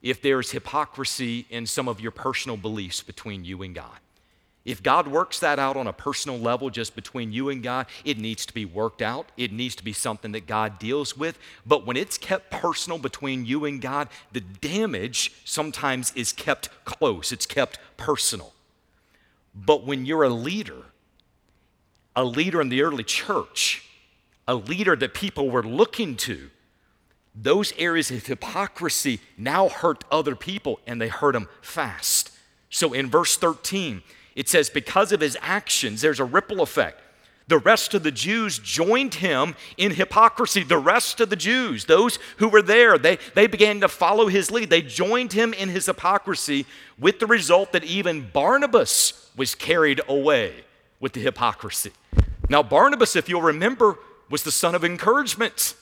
if 0.01 0.21
there's 0.21 0.51
hypocrisy 0.51 1.45
in 1.49 1.65
some 1.65 1.88
of 1.88 1.99
your 1.99 2.12
personal 2.12 2.58
beliefs 2.58 3.03
between 3.03 3.45
you 3.45 3.62
and 3.62 3.75
God. 3.75 3.99
If 4.69 4.84
God 4.84 5.08
works 5.08 5.39
that 5.39 5.58
out 5.58 5.77
on 5.77 5.88
a 5.88 5.93
personal 5.93 6.38
level 6.38 6.69
just 6.69 6.95
between 6.95 7.32
you 7.32 7.49
and 7.49 7.63
God, 7.63 7.88
it 8.05 8.19
needs 8.19 8.45
to 8.45 8.53
be 8.53 8.65
worked 8.65 9.01
out. 9.01 9.32
It 9.36 9.51
needs 9.51 9.73
to 9.77 9.84
be 9.84 9.93
something 9.93 10.32
that 10.34 10.45
God 10.45 10.77
deals 10.77 11.17
with. 11.17 11.39
But 11.65 11.88
when 11.88 11.97
it's 11.97 12.19
kept 12.19 12.51
personal 12.51 12.99
between 12.99 13.47
you 13.47 13.65
and 13.65 13.82
God, 13.82 14.10
the 14.32 14.41
damage 14.41 15.34
sometimes 15.43 16.13
is 16.15 16.32
kept 16.32 16.69
close, 16.86 17.32
it's 17.32 17.47
kept 17.47 17.79
personal. 17.97 18.53
But 19.55 19.88
when 19.88 20.05
you're 20.05 20.21
a 20.21 20.29
leader, 20.29 20.84
a 22.15 22.23
leader 22.23 22.62
in 22.62 22.69
the 22.69 22.84
early 22.84 23.03
church, 23.03 23.89
a 24.47 24.53
leader 24.53 24.95
that 24.97 25.15
people 25.15 25.49
were 25.49 25.63
looking 25.63 26.15
to, 26.17 26.51
those 27.34 27.73
areas 27.79 28.12
of 28.12 28.23
hypocrisy 28.23 29.19
now 29.36 29.67
hurt 29.67 30.03
other 30.12 30.36
people 30.36 30.79
and 30.86 31.01
they 31.01 31.08
hurt 31.08 31.32
them 31.32 31.49
fast. 31.60 32.29
So 32.69 32.93
in 32.93 33.10
verse 33.10 33.36
13, 33.36 34.03
it 34.39 34.47
says, 34.47 34.69
because 34.69 35.12
of 35.12 35.19
his 35.19 35.38
actions, 35.41 35.99
there's 35.99 36.21
a 36.21 36.23
ripple 36.23 36.62
effect. 36.62 37.02
The 37.49 37.58
rest 37.58 37.93
of 37.93 38.04
the 38.04 38.12
Jews 38.12 38.58
joined 38.58 39.15
him 39.15 39.54
in 39.75 39.91
hypocrisy. 39.91 40.63
The 40.63 40.78
rest 40.78 41.19
of 41.19 41.30
the 41.30 41.36
Jews, 41.36 41.84
those 41.84 42.19
who 42.38 42.47
were 42.47 42.62
there, 42.62 42.97
they, 42.97 43.17
they 43.36 43.47
began 43.47 43.82
to 43.82 43.89
follow 43.89 44.28
his 44.28 44.49
lead. 44.49 44.69
They 44.69 44.82
joined 44.82 45.34
him 45.34 45.54
in 45.54 45.67
his 45.67 45.88
hypocrisy 45.88 46.65
with 46.97 47.19
the 47.19 47.28
result 47.28 47.73
that 47.73 47.84
even 47.84 48.30
Barnabas 48.32 49.30
was 49.36 49.56
carried 49.56 49.99
away 50.08 50.63
with 51.02 51.12
the 51.12 51.19
hypocrisy. 51.19 51.91
Now, 52.47 52.63
Barnabas, 52.63 53.17
if 53.17 53.28
you'll 53.28 53.41
remember, 53.41 53.97
was 54.30 54.43
the 54.43 54.54
son 54.54 54.73
of 54.73 54.86
encouragement. 54.86 55.75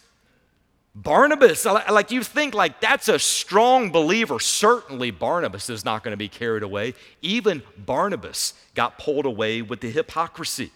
Barnabas, 1.00 1.64
like 1.64 2.10
you 2.10 2.24
think 2.24 2.56
like 2.56 2.82
that's 2.82 3.08
a 3.08 3.20
strong 3.20 3.92
believer. 3.92 4.40
Certainly 4.40 5.12
Barnabas 5.12 5.70
is 5.70 5.86
not 5.86 6.04
going 6.04 6.12
to 6.14 6.18
be 6.18 6.28
carried 6.28 6.64
away. 6.64 6.96
Even 7.22 7.62
Barnabas 7.78 8.56
got 8.74 8.98
pulled 8.98 9.28
away 9.28 9.62
with 9.62 9.82
the 9.82 9.92
hypocrisy. 9.92 10.72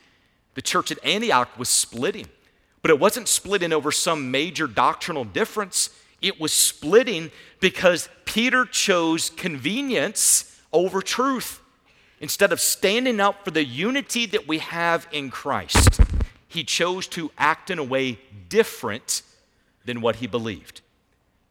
The 0.54 0.62
church 0.62 0.92
at 0.92 1.04
Antioch 1.04 1.58
was 1.58 1.70
splitting, 1.70 2.28
but 2.84 2.92
it 2.92 3.00
wasn't 3.00 3.30
splitting 3.30 3.74
over 3.74 3.92
some 3.92 4.30
major 4.30 4.68
doctrinal 4.68 5.24
difference. 5.24 5.90
It 6.22 6.40
was 6.40 6.54
splitting 6.54 7.32
because 7.60 8.08
Peter 8.26 8.66
chose 8.66 9.32
convenience 9.32 10.62
over 10.72 11.02
truth. 11.02 11.62
Instead 12.20 12.52
of 12.52 12.60
standing 12.60 13.20
up 13.20 13.44
for 13.44 13.50
the 13.50 13.66
unity 13.66 14.28
that 14.28 14.48
we 14.48 14.60
have 14.60 15.08
in 15.12 15.32
Christ, 15.32 16.00
he 16.48 16.64
chose 16.64 17.08
to 17.08 17.32
act 17.40 17.72
in 17.72 17.80
a 17.80 17.84
way 17.84 18.20
different 18.50 19.24
than 19.86 20.02
what 20.02 20.18
he 20.18 20.28
believed. 20.28 20.82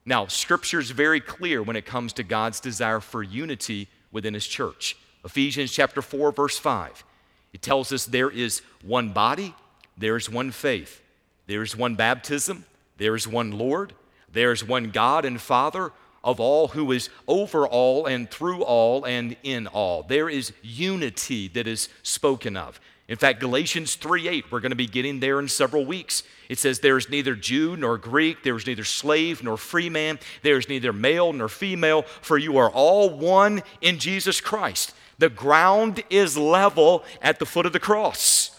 Now, 0.05 0.27
scripture 0.27 0.81
is 0.81 0.91
very 0.91 1.21
clear 1.21 1.63
when 1.63 1.77
it 1.77 1.87
comes 1.87 2.13
to 2.15 2.23
God's 2.23 2.61
desire 2.61 3.01
for 3.01 3.23
unity 3.23 3.89
within 4.11 4.35
his 4.35 4.47
church. 4.47 4.97
Ephesians 5.25 5.73
chapter 5.73 6.03
4 6.03 6.33
verse 6.33 6.59
5. 6.59 7.05
It 7.53 7.63
tells 7.63 7.93
us 7.93 8.07
there 8.07 8.31
is 8.31 8.63
one 8.83 9.13
body, 9.13 9.55
there 9.97 10.17
is 10.17 10.31
one 10.31 10.51
faith, 10.51 11.03
there 11.47 11.63
is 11.63 11.77
one 11.77 11.97
baptism, 11.97 12.65
there 12.97 13.15
is 13.15 13.27
one 13.27 13.51
Lord, 13.53 13.93
there 14.33 14.53
is 14.53 14.65
one 14.65 14.91
God 14.91 15.25
and 15.25 15.41
Father 15.41 15.93
of 16.23 16.39
all 16.39 16.69
who 16.69 16.93
is 16.93 17.09
over 17.27 17.67
all 17.67 18.07
and 18.07 18.31
through 18.31 18.63
all 18.63 19.05
and 19.05 19.37
in 19.43 19.67
all. 19.67 20.03
There 20.03 20.29
is 20.29 20.53
unity 20.63 21.49
that 21.49 21.67
is 21.67 21.89
spoken 22.03 22.57
of. 22.57 22.81
In 23.11 23.17
fact, 23.17 23.41
Galatians 23.41 23.97
3:8, 23.97 24.53
we're 24.53 24.61
going 24.61 24.71
to 24.71 24.77
be 24.77 24.87
getting 24.87 25.19
there 25.19 25.41
in 25.41 25.49
several 25.49 25.85
weeks. 25.85 26.23
It 26.49 26.61
says, 26.61 26.79
There 26.79 26.97
is 26.97 27.11
neither 27.11 27.35
Jew 27.35 27.77
nor 27.77 27.99
Greek, 27.99 28.45
there 28.45 28.55
is 28.55 28.69
neither 28.69 28.85
slave 28.85 29.43
nor 29.43 29.57
free 29.57 29.91
man, 29.91 30.21
there 30.43 30.57
is 30.57 30.69
neither 30.69 30.93
male 30.93 31.33
nor 31.33 31.49
female, 31.49 32.03
for 32.23 32.39
you 32.39 32.57
are 32.57 32.71
all 32.71 33.11
one 33.11 33.65
in 33.81 33.99
Jesus 33.99 34.41
Christ. 34.41 34.95
The 35.19 35.29
ground 35.29 36.05
is 36.09 36.39
level 36.39 37.03
at 37.21 37.41
the 37.41 37.47
foot 37.47 37.67
of 37.67 37.73
the 37.73 37.81
cross. 37.81 38.57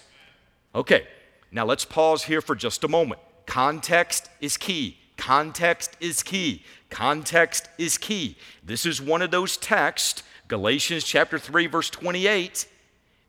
Okay, 0.75 1.07
now 1.49 1.63
let's 1.63 1.85
pause 1.85 2.25
here 2.25 2.41
for 2.41 2.53
just 2.53 2.83
a 2.83 2.89
moment. 2.89 3.21
Context 3.45 4.29
is 4.41 4.57
key. 4.57 4.97
Context 5.15 5.95
is 6.01 6.23
key. 6.23 6.65
Context 6.89 7.69
is 7.77 7.97
key. 7.97 8.35
This 8.65 8.85
is 8.85 9.01
one 9.01 9.21
of 9.21 9.31
those 9.31 9.55
texts, 9.55 10.23
Galatians 10.49 11.05
chapter 11.05 11.39
3, 11.39 11.67
verse 11.67 11.89
28 11.89 12.67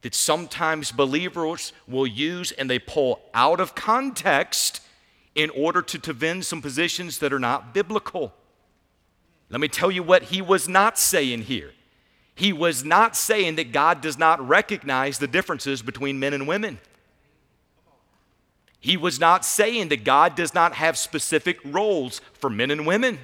that 0.02 0.14
sometimes 0.14 0.92
believers 0.92 1.72
will 1.88 2.06
use 2.06 2.52
and 2.52 2.68
they 2.68 2.78
pull 2.78 3.20
out 3.32 3.60
of 3.60 3.74
context 3.74 4.80
in 5.34 5.48
order 5.50 5.80
to 5.80 5.98
defend 5.98 6.44
some 6.44 6.60
positions 6.60 7.18
that 7.18 7.32
are 7.32 7.38
not 7.38 7.72
biblical. 7.72 8.34
Let 9.48 9.60
me 9.60 9.68
tell 9.68 9.90
you 9.90 10.02
what 10.02 10.24
he 10.24 10.42
was 10.42 10.68
not 10.68 10.98
saying 10.98 11.42
here. 11.42 11.72
He 12.34 12.52
was 12.52 12.84
not 12.84 13.16
saying 13.16 13.56
that 13.56 13.72
God 13.72 14.00
does 14.00 14.18
not 14.18 14.46
recognize 14.46 15.18
the 15.18 15.26
differences 15.26 15.82
between 15.82 16.18
men 16.18 16.32
and 16.32 16.48
women. 16.48 16.78
He 18.80 18.96
was 18.96 19.20
not 19.20 19.44
saying 19.44 19.88
that 19.88 20.02
God 20.02 20.34
does 20.34 20.54
not 20.54 20.74
have 20.74 20.98
specific 20.98 21.58
roles 21.64 22.20
for 22.32 22.50
men 22.50 22.70
and 22.70 22.84
women. 22.86 23.20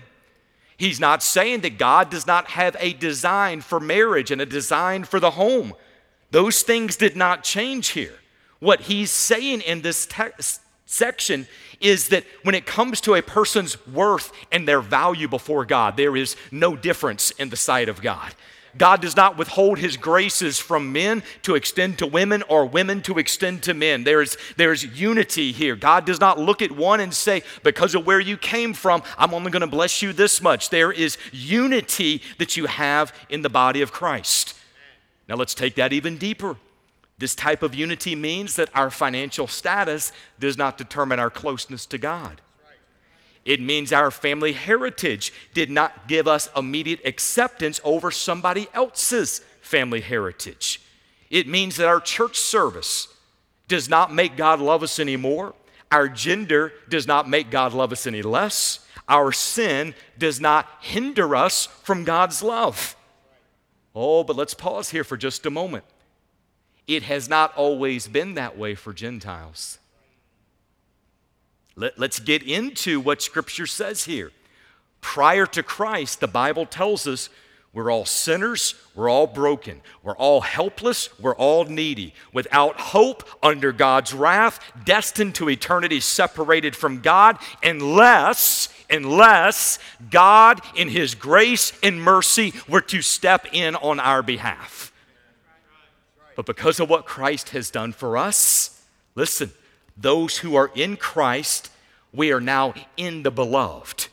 He's 0.76 1.00
not 1.00 1.22
saying 1.22 1.62
that 1.62 1.78
God 1.78 2.10
does 2.10 2.26
not 2.26 2.50
have 2.50 2.76
a 2.78 2.92
design 2.92 3.62
for 3.62 3.80
marriage 3.80 4.30
and 4.30 4.40
a 4.40 4.46
design 4.46 5.02
for 5.02 5.18
the 5.18 5.32
home. 5.32 5.72
Those 6.30 6.62
things 6.62 6.96
did 6.96 7.16
not 7.16 7.42
change 7.42 7.88
here. 7.88 8.14
What 8.60 8.82
he's 8.82 9.10
saying 9.10 9.60
in 9.62 9.82
this 9.82 10.08
section 10.86 11.46
is 11.80 12.08
that 12.08 12.24
when 12.42 12.54
it 12.54 12.66
comes 12.66 13.00
to 13.02 13.14
a 13.14 13.22
person's 13.22 13.86
worth 13.86 14.32
and 14.50 14.66
their 14.66 14.80
value 14.80 15.28
before 15.28 15.64
God, 15.64 15.96
there 15.96 16.16
is 16.16 16.36
no 16.50 16.76
difference 16.76 17.30
in 17.32 17.50
the 17.50 17.56
sight 17.56 17.88
of 17.88 18.02
God. 18.02 18.34
God 18.76 19.00
does 19.00 19.16
not 19.16 19.38
withhold 19.38 19.78
his 19.78 19.96
graces 19.96 20.58
from 20.58 20.92
men 20.92 21.22
to 21.42 21.54
extend 21.54 21.98
to 21.98 22.06
women 22.06 22.42
or 22.48 22.66
women 22.66 23.00
to 23.02 23.18
extend 23.18 23.62
to 23.64 23.74
men. 23.74 24.04
There's, 24.04 24.36
there's 24.56 24.84
unity 24.84 25.52
here. 25.52 25.74
God 25.74 26.04
does 26.04 26.20
not 26.20 26.38
look 26.38 26.60
at 26.62 26.72
one 26.72 27.00
and 27.00 27.12
say, 27.14 27.42
because 27.62 27.94
of 27.94 28.06
where 28.06 28.20
you 28.20 28.36
came 28.36 28.74
from, 28.74 29.02
I'm 29.16 29.34
only 29.34 29.50
going 29.50 29.60
to 29.60 29.66
bless 29.66 30.02
you 30.02 30.12
this 30.12 30.42
much. 30.42 30.70
There 30.70 30.92
is 30.92 31.16
unity 31.32 32.22
that 32.38 32.56
you 32.56 32.66
have 32.66 33.12
in 33.28 33.42
the 33.42 33.48
body 33.48 33.82
of 33.82 33.92
Christ. 33.92 34.54
Now 35.28 35.36
let's 35.36 35.54
take 35.54 35.74
that 35.76 35.92
even 35.92 36.16
deeper. 36.16 36.56
This 37.18 37.34
type 37.34 37.62
of 37.62 37.74
unity 37.74 38.14
means 38.14 38.56
that 38.56 38.70
our 38.74 38.90
financial 38.90 39.46
status 39.46 40.12
does 40.38 40.56
not 40.56 40.78
determine 40.78 41.18
our 41.18 41.30
closeness 41.30 41.84
to 41.86 41.98
God. 41.98 42.40
It 43.44 43.60
means 43.60 43.92
our 43.92 44.10
family 44.10 44.52
heritage 44.52 45.32
did 45.54 45.70
not 45.70 46.06
give 46.06 46.28
us 46.28 46.48
immediate 46.56 47.00
acceptance 47.04 47.80
over 47.82 48.10
somebody 48.10 48.68
else's 48.74 49.40
family 49.62 50.00
heritage. 50.00 50.80
It 51.30 51.48
means 51.48 51.76
that 51.76 51.88
our 51.88 52.00
church 52.00 52.38
service 52.38 53.08
does 53.66 53.88
not 53.88 54.12
make 54.14 54.36
God 54.36 54.60
love 54.60 54.82
us 54.82 54.98
anymore. 54.98 55.54
Our 55.90 56.08
gender 56.08 56.72
does 56.88 57.06
not 57.06 57.28
make 57.28 57.50
God 57.50 57.72
love 57.72 57.92
us 57.92 58.06
any 58.06 58.22
less. 58.22 58.86
Our 59.08 59.32
sin 59.32 59.94
does 60.18 60.40
not 60.40 60.68
hinder 60.80 61.34
us 61.34 61.66
from 61.82 62.04
God's 62.04 62.42
love. 62.42 62.96
Oh, 64.00 64.22
but 64.22 64.36
let's 64.36 64.54
pause 64.54 64.90
here 64.90 65.02
for 65.02 65.16
just 65.16 65.44
a 65.44 65.50
moment. 65.50 65.82
It 66.86 67.02
has 67.02 67.28
not 67.28 67.52
always 67.56 68.06
been 68.06 68.34
that 68.34 68.56
way 68.56 68.76
for 68.76 68.92
Gentiles. 68.92 69.78
Let, 71.74 71.98
us 71.98 72.20
get 72.20 72.44
into 72.44 73.00
what 73.00 73.20
Scripture 73.20 73.66
says 73.66 74.04
here. 74.04 74.30
Prior 75.00 75.46
to 75.46 75.64
Christ, 75.64 76.20
the 76.20 76.28
Bible 76.28 76.64
tells 76.64 77.08
us 77.08 77.28
We're 77.78 77.92
all 77.92 78.06
sinners. 78.06 78.74
We're 78.96 79.08
all 79.08 79.28
broken. 79.28 79.82
We're 80.02 80.16
all 80.16 80.40
helpless. 80.40 81.10
We're 81.20 81.36
all 81.36 81.64
needy. 81.64 82.12
Without 82.32 82.80
hope, 82.80 83.22
under 83.40 83.70
God's 83.70 84.12
wrath, 84.12 84.58
destined 84.84 85.36
to 85.36 85.48
eternity, 85.48 86.00
separated 86.00 86.74
from 86.74 87.02
God, 87.02 87.38
unless, 87.62 88.68
unless 88.90 89.78
God, 90.10 90.60
in 90.74 90.88
His 90.88 91.14
grace 91.14 91.72
and 91.80 92.02
mercy, 92.02 92.52
were 92.68 92.80
to 92.80 93.00
step 93.00 93.46
in 93.52 93.76
on 93.76 94.00
our 94.00 94.24
behalf. 94.24 94.92
But 96.34 96.46
because 96.46 96.80
of 96.80 96.90
what 96.90 97.06
Christ 97.06 97.50
has 97.50 97.70
done 97.70 97.92
for 97.92 98.16
us, 98.16 98.82
listen, 99.14 99.52
those 99.96 100.38
who 100.38 100.56
are 100.56 100.72
in 100.74 100.96
Christ, 100.96 101.70
we 102.12 102.32
are 102.32 102.40
now 102.40 102.74
in 102.96 103.22
the 103.22 103.30
beloved, 103.30 104.08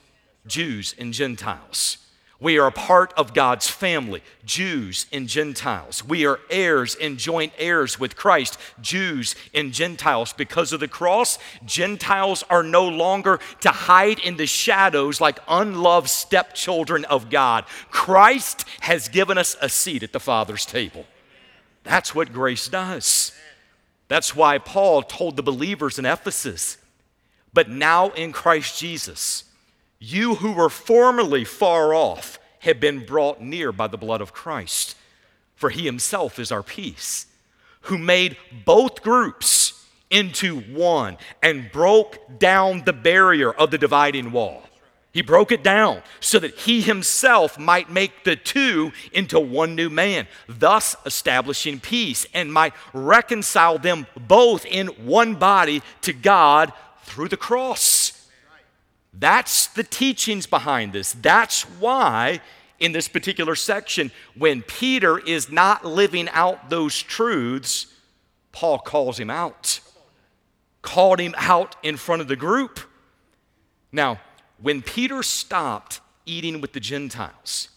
Jews 0.46 0.94
and 1.00 1.14
Gentiles. 1.14 2.05
We 2.40 2.60
are 2.60 2.68
a 2.68 2.72
part 2.72 3.14
of 3.14 3.34
God's 3.34 3.70
family, 3.70 4.22
Jews 4.44 5.06
and 5.14 5.28
Gentiles. 5.28 6.04
We 6.04 6.26
are 6.26 6.40
heirs 6.50 6.96
and 6.96 7.18
joint 7.18 7.54
heirs 7.58 7.98
with 7.98 8.18
Christ, 8.18 8.60
Jews 8.82 9.36
and 9.54 9.72
Gentiles. 9.72 10.34
Because 10.34 10.74
of 10.74 10.82
the 10.82 10.90
cross, 10.90 11.40
Gentiles 11.64 12.44
are 12.50 12.64
no 12.64 12.86
longer 12.88 13.40
to 13.62 13.70
hide 13.70 14.20
in 14.20 14.36
the 14.36 14.48
shadows 14.48 15.22
like 15.22 15.40
unloved 15.48 16.10
stepchildren 16.10 17.06
of 17.06 17.30
God. 17.30 17.64
Christ 17.90 18.66
has 18.82 19.08
given 19.08 19.38
us 19.38 19.56
a 19.62 19.70
seat 19.70 20.04
at 20.04 20.12
the 20.12 20.20
Father's 20.20 20.66
table. 20.66 21.06
That's 21.84 22.14
what 22.14 22.34
grace 22.34 22.68
does. 22.68 23.32
That's 24.10 24.36
why 24.36 24.58
Paul 24.58 25.04
told 25.04 25.38
the 25.38 25.44
believers 25.44 25.98
in 25.98 26.06
Ephesus, 26.06 26.78
but 27.54 27.70
now 27.70 28.10
in 28.10 28.34
Christ 28.34 28.78
Jesus, 28.78 29.45
you 30.00 30.36
who 30.36 30.52
were 30.54 30.70
formerly 30.70 31.44
far 31.44 31.94
off 31.94 32.40
have 32.60 32.80
been 32.80 33.06
brought 33.06 33.42
near 33.42 33.72
by 33.72 33.88
the 33.88 33.98
blood 33.98 34.22
of 34.22 34.34
Christ, 34.34 34.96
for 35.56 35.70
he 35.70 35.86
himself 35.86 36.40
is 36.40 36.52
our 36.52 36.64
peace, 36.64 37.28
who 37.82 37.98
made 37.98 38.38
both 38.66 39.04
groups 39.04 39.86
into 40.10 40.60
one 40.60 41.18
and 41.42 41.72
broke 41.72 42.40
down 42.40 42.84
the 42.86 42.94
barrier 42.94 43.52
of 43.52 43.72
the 43.72 43.78
dividing 43.78 44.32
wall. 44.32 44.64
He 45.12 45.22
broke 45.22 45.54
it 45.54 45.64
down 45.64 46.02
so 46.20 46.40
that 46.40 46.56
he 46.56 46.82
himself 46.82 47.58
might 47.58 47.90
make 47.90 48.26
the 48.26 48.36
two 48.36 48.92
into 49.14 49.40
one 49.40 49.74
new 49.74 49.90
man, 49.90 50.28
thus 50.46 50.96
establishing 51.06 51.80
peace, 51.80 52.28
and 52.34 52.52
might 52.52 52.74
reconcile 52.92 53.78
them 53.78 54.08
both 54.28 54.66
in 54.66 54.88
one 54.88 55.36
body 55.36 55.82
to 56.02 56.12
God 56.12 56.74
through 57.04 57.30
the 57.30 57.38
cross. 57.38 58.05
That's 59.18 59.68
the 59.68 59.84
teachings 59.84 60.46
behind 60.46 60.94
this. 60.94 61.14
That's 61.14 61.64
why, 61.64 62.42
in 62.80 62.92
this 62.92 63.08
particular 63.08 63.56
section, 63.56 64.12
when 64.36 64.62
Peter 64.62 65.18
is 65.18 65.50
not 65.50 65.86
living 65.86 66.28
out 66.30 66.70
those 66.70 67.02
truths, 67.02 67.88
Paul 68.52 68.80
calls 68.80 69.20
him 69.20 69.30
out, 69.30 69.80
called 70.82 71.20
him 71.20 71.34
out 71.38 71.76
in 71.82 71.98
front 71.98 72.22
of 72.22 72.28
the 72.28 72.36
group. 72.36 72.80
Now, 73.92 74.20
when 74.62 74.82
Peter 74.82 75.24
stopped 75.24 76.02
eating 76.26 76.60
with 76.60 76.74
the 76.74 76.80
Gentiles, 76.80 77.70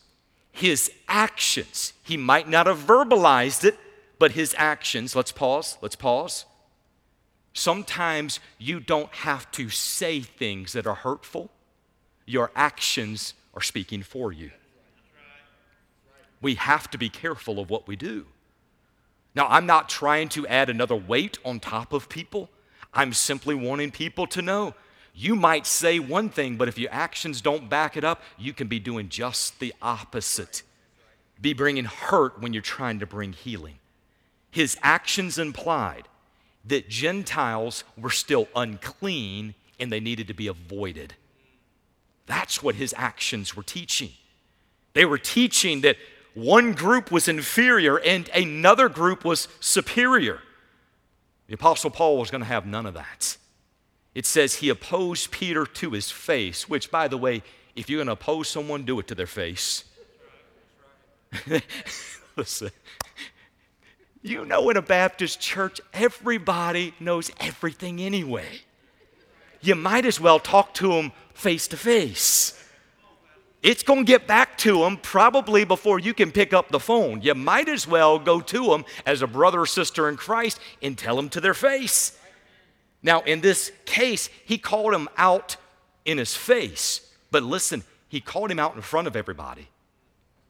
his 0.51 0.91
actions, 1.07 1.93
he 2.03 2.17
might 2.17 2.49
not 2.49 2.67
have 2.67 2.79
verbalized 2.79 3.65
it, 3.65 3.79
but 4.19 4.33
his 4.33 4.55
actions, 4.59 5.15
let's 5.15 5.31
pause, 5.31 5.79
let's 5.81 5.95
pause. 5.95 6.45
Sometimes 7.59 8.39
you 8.57 8.79
don't 8.79 9.13
have 9.13 9.51
to 9.51 9.69
say 9.69 10.21
things 10.21 10.75
that 10.75 10.87
are 10.87 10.95
hurtful, 10.95 11.51
your 12.25 12.53
actions 12.55 13.35
are 13.53 13.61
speaking 13.61 14.05
for 14.05 14.33
you. 14.33 14.53
We 16.41 16.55
have 16.55 16.89
to 16.93 16.99
be 16.99 17.09
careful 17.09 17.59
of 17.59 17.69
what 17.69 17.89
we 17.89 17.97
do. 17.97 18.27
Now, 19.35 19.49
I'm 19.49 19.67
not 19.67 19.89
trying 19.89 20.29
to 20.31 20.47
add 20.47 20.71
another 20.71 20.95
weight 20.95 21.39
on 21.45 21.59
top 21.59 21.93
of 21.93 22.09
people. 22.09 22.49
I'm 22.95 23.13
simply 23.13 23.57
wanting 23.57 23.91
people 23.91 24.29
to 24.29 24.41
know 24.41 24.75
you 25.13 25.35
might 25.35 25.67
say 25.67 25.99
one 25.99 26.29
thing, 26.29 26.59
but 26.59 26.69
if 26.69 26.79
your 26.79 26.93
actions 26.93 27.41
don't 27.41 27.69
back 27.69 27.97
it 27.97 28.05
up, 28.05 28.23
you 28.39 28.53
can 28.53 28.69
be 28.69 28.79
doing 28.79 29.09
just 29.09 29.59
the 29.59 29.75
opposite. 29.83 30.63
Be 31.41 31.55
bringing 31.55 31.87
hurt 31.87 32.41
when 32.41 32.53
you're 32.53 32.63
trying 32.63 33.01
to 33.01 33.07
bring 33.07 33.33
healing. 33.33 33.81
His 34.53 34.79
actions 34.81 35.39
implied 35.39 36.07
that 36.65 36.89
Gentiles 36.89 37.85
were 37.97 38.11
still 38.11 38.49
unclean 38.55 39.55
and 39.81 39.91
they 39.93 40.01
needed 40.01 40.27
to 40.29 40.35
be 40.35 40.49
avoided. 40.49 41.15
That's 42.27 42.63
what 42.63 42.75
his 42.75 42.95
actions 42.97 43.57
were 43.57 43.63
teaching. 43.63 44.11
They 44.93 45.05
were 45.05 45.19
teaching 45.19 45.81
that 45.83 45.97
one 46.35 46.73
group 46.73 47.11
was 47.11 47.29
inferior 47.29 47.99
and 47.99 48.29
another 48.31 48.89
group 48.89 49.25
was 49.25 49.49
superior. 49.61 50.41
The 51.47 51.55
Apostle 51.55 51.91
Paul 51.91 52.19
was 52.19 52.31
going 52.31 52.43
to 52.43 52.49
have 52.49 52.67
none 52.67 52.87
of 52.87 52.95
that 52.95 53.39
it 54.19 54.27
says 54.27 54.57
he 54.57 54.69
opposed 54.69 55.31
Peter 55.31 55.65
to 55.65 55.91
his 55.93 56.11
face, 56.11 56.69
which, 56.69 56.91
by 56.91 57.07
the 57.07 57.17
way, 57.17 57.41
if 57.77 57.89
you're 57.89 57.99
going 57.99 58.09
to 58.09 58.15
oppose 58.15 58.49
someone, 58.49 58.83
do 58.83 58.99
it 58.99 59.07
to 59.07 59.15
their 59.15 59.29
face. 59.29 59.85
Listen, 62.37 62.71
you 64.23 64.45
know, 64.45 64.69
in 64.71 64.77
a 64.77 64.83
Baptist 64.83 65.41
church, 65.41 65.81
everybody 65.93 66.95
knows 67.01 67.31
everything 67.41 68.01
anyway. 68.01 68.61
You 69.61 69.75
might 69.75 70.05
as 70.05 70.21
well 70.21 70.39
talk 70.39 70.75
to 70.75 70.89
them 70.89 71.13
face 71.35 71.69
to 71.69 71.77
face. 71.77 72.55
It's 73.63 73.83
going 73.83 74.01
to 74.01 74.05
get 74.05 74.27
back 74.27 74.57
to 74.59 74.81
them 74.81 74.99
probably 74.99 75.65
before 75.65 75.99
you 75.99 76.15
can 76.15 76.31
pick 76.31 76.53
up 76.53 76.69
the 76.69 76.79
phone. 76.79 77.23
You 77.23 77.35
might 77.35 77.69
as 77.69 77.89
well 77.89 78.19
go 78.19 78.41
to 78.41 78.67
them 78.67 78.85
as 79.05 79.21
a 79.21 79.27
brother 79.27 79.63
or 79.63 79.67
sister 79.67 80.09
in 80.09 80.17
Christ 80.17 80.61
and 80.81 80.97
tell 80.97 81.17
them 81.17 81.29
to 81.31 81.41
their 81.41 81.55
face. 81.55 82.17
Now, 83.03 83.21
in 83.23 83.41
this 83.41 83.73
case, 83.85 84.29
he 84.45 84.59
called 84.59 84.95
him 84.95 85.09
out 85.17 85.57
in 86.05 86.19
his 86.19 86.37
face, 86.37 87.01
but 87.31 87.43
listen, 87.43 87.85
he 88.09 88.21
called 88.21 88.51
him 88.51 88.59
out 88.59 88.75
in 88.75 88.83
front 88.83 89.07
of 89.07 89.17
everybody. 89.17 89.69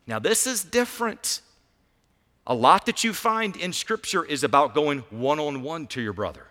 Now, 0.07 0.19
this 0.19 0.47
is 0.47 0.63
different. 0.63 1.41
A 2.49 2.55
lot 2.55 2.87
that 2.87 3.05
you 3.05 3.13
find 3.13 3.55
in 3.57 3.75
Scripture 3.75 4.25
is 4.25 4.43
about 4.43 4.75
going 4.75 5.01
one 5.11 5.39
on 5.39 5.63
one 5.63 5.87
to 5.89 6.01
your 6.01 6.15
brother. 6.15 6.47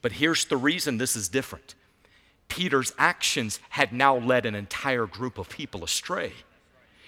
But 0.00 0.12
here's 0.12 0.46
the 0.46 0.56
reason 0.56 0.96
this 0.96 1.14
is 1.14 1.28
different 1.28 1.74
Peter's 2.48 2.94
actions 2.96 3.60
had 3.70 3.92
now 3.92 4.16
led 4.16 4.46
an 4.46 4.54
entire 4.54 5.06
group 5.06 5.36
of 5.36 5.50
people 5.50 5.84
astray. 5.84 6.32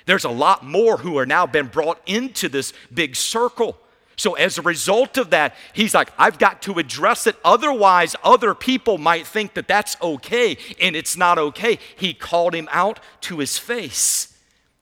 There's 0.05 0.25
a 0.25 0.31
lot 0.31 0.65
more 0.65 0.99
who 0.99 1.19
are 1.19 1.27
now 1.27 1.47
been 1.47 1.67
brought 1.67 2.01
into 2.07 2.49
this 2.49 2.73
big 2.93 3.17
circle. 3.17 3.79
So, 4.17 4.35
as 4.35 4.59
a 4.59 4.63
result 4.63 5.17
of 5.17 5.31
that, 5.31 5.55
he's 5.73 5.95
like, 5.95 6.11
I've 6.19 6.39
got 6.39 6.61
to 6.63 6.81
address 6.81 7.27
it. 7.29 7.37
Otherwise, 7.45 8.17
other 8.25 8.53
people 8.53 8.99
might 8.99 9.27
think 9.27 9.55
that 9.55 9.69
that's 9.69 9.97
okay, 10.03 10.59
and 10.81 10.97
it's 10.97 11.17
not 11.17 11.39
okay. 11.39 11.79
He 11.95 12.15
called 12.15 12.53
him 12.53 12.69
out 12.73 12.99
to 13.23 13.39
his 13.39 13.59
face. 13.59 14.37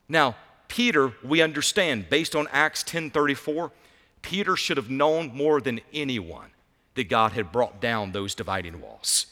Now, 0.08 0.36
Peter, 0.68 1.12
we 1.22 1.40
understand, 1.40 2.08
based 2.10 2.34
on 2.34 2.48
Acts 2.52 2.82
10:34, 2.82 3.70
Peter 4.22 4.56
should 4.56 4.76
have 4.76 4.90
known 4.90 5.34
more 5.34 5.60
than 5.60 5.80
anyone 5.92 6.50
that 6.94 7.08
God 7.08 7.32
had 7.32 7.52
brought 7.52 7.80
down 7.80 8.12
those 8.12 8.34
dividing 8.34 8.80
walls. 8.80 9.26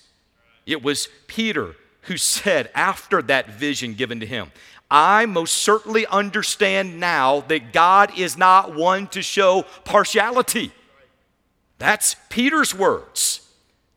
It 0.66 0.82
was 0.82 1.08
Peter 1.26 1.76
who 2.02 2.16
said 2.16 2.70
after 2.74 3.22
that 3.22 3.50
vision 3.50 3.94
given 3.94 4.20
to 4.20 4.26
him, 4.26 4.52
I 4.90 5.26
most 5.26 5.54
certainly 5.54 6.06
understand 6.06 7.00
now 7.00 7.40
that 7.48 7.72
God 7.72 8.16
is 8.16 8.36
not 8.36 8.74
one 8.74 9.08
to 9.08 9.22
show 9.22 9.64
partiality. 9.84 10.72
That's 11.78 12.16
Peter's 12.28 12.74
words. 12.74 13.40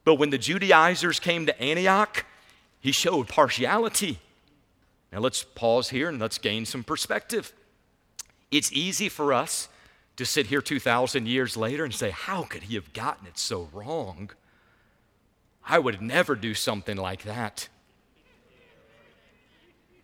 But 0.06 0.16
when 0.16 0.30
the 0.30 0.38
Judaizers 0.38 1.20
came 1.20 1.46
to 1.46 1.62
Antioch, 1.62 2.26
he 2.80 2.92
showed 2.92 3.28
partiality. 3.28 4.20
Now 5.12 5.20
let's 5.20 5.44
pause 5.44 5.90
here 5.90 6.10
and 6.10 6.20
let's 6.20 6.38
gain 6.38 6.66
some 6.66 6.84
perspective. 6.84 7.54
It's 8.52 8.72
easy 8.72 9.10
for 9.10 9.34
us 9.34 9.70
to 10.18 10.26
sit 10.26 10.48
here 10.48 10.62
2,000 10.62 11.28
years 11.28 11.56
later 11.56 11.86
and 11.86 11.94
say, 11.94 12.10
How 12.10 12.44
could 12.44 12.64
he 12.64 12.76
have 12.76 12.92
gotten 12.94 13.28
it 13.28 13.38
so 13.38 13.70
wrong? 13.72 14.32
I 15.66 15.80
would 15.80 16.02
never 16.02 16.36
do 16.36 16.54
something 16.54 16.98
like 16.98 17.24
that. 17.24 17.68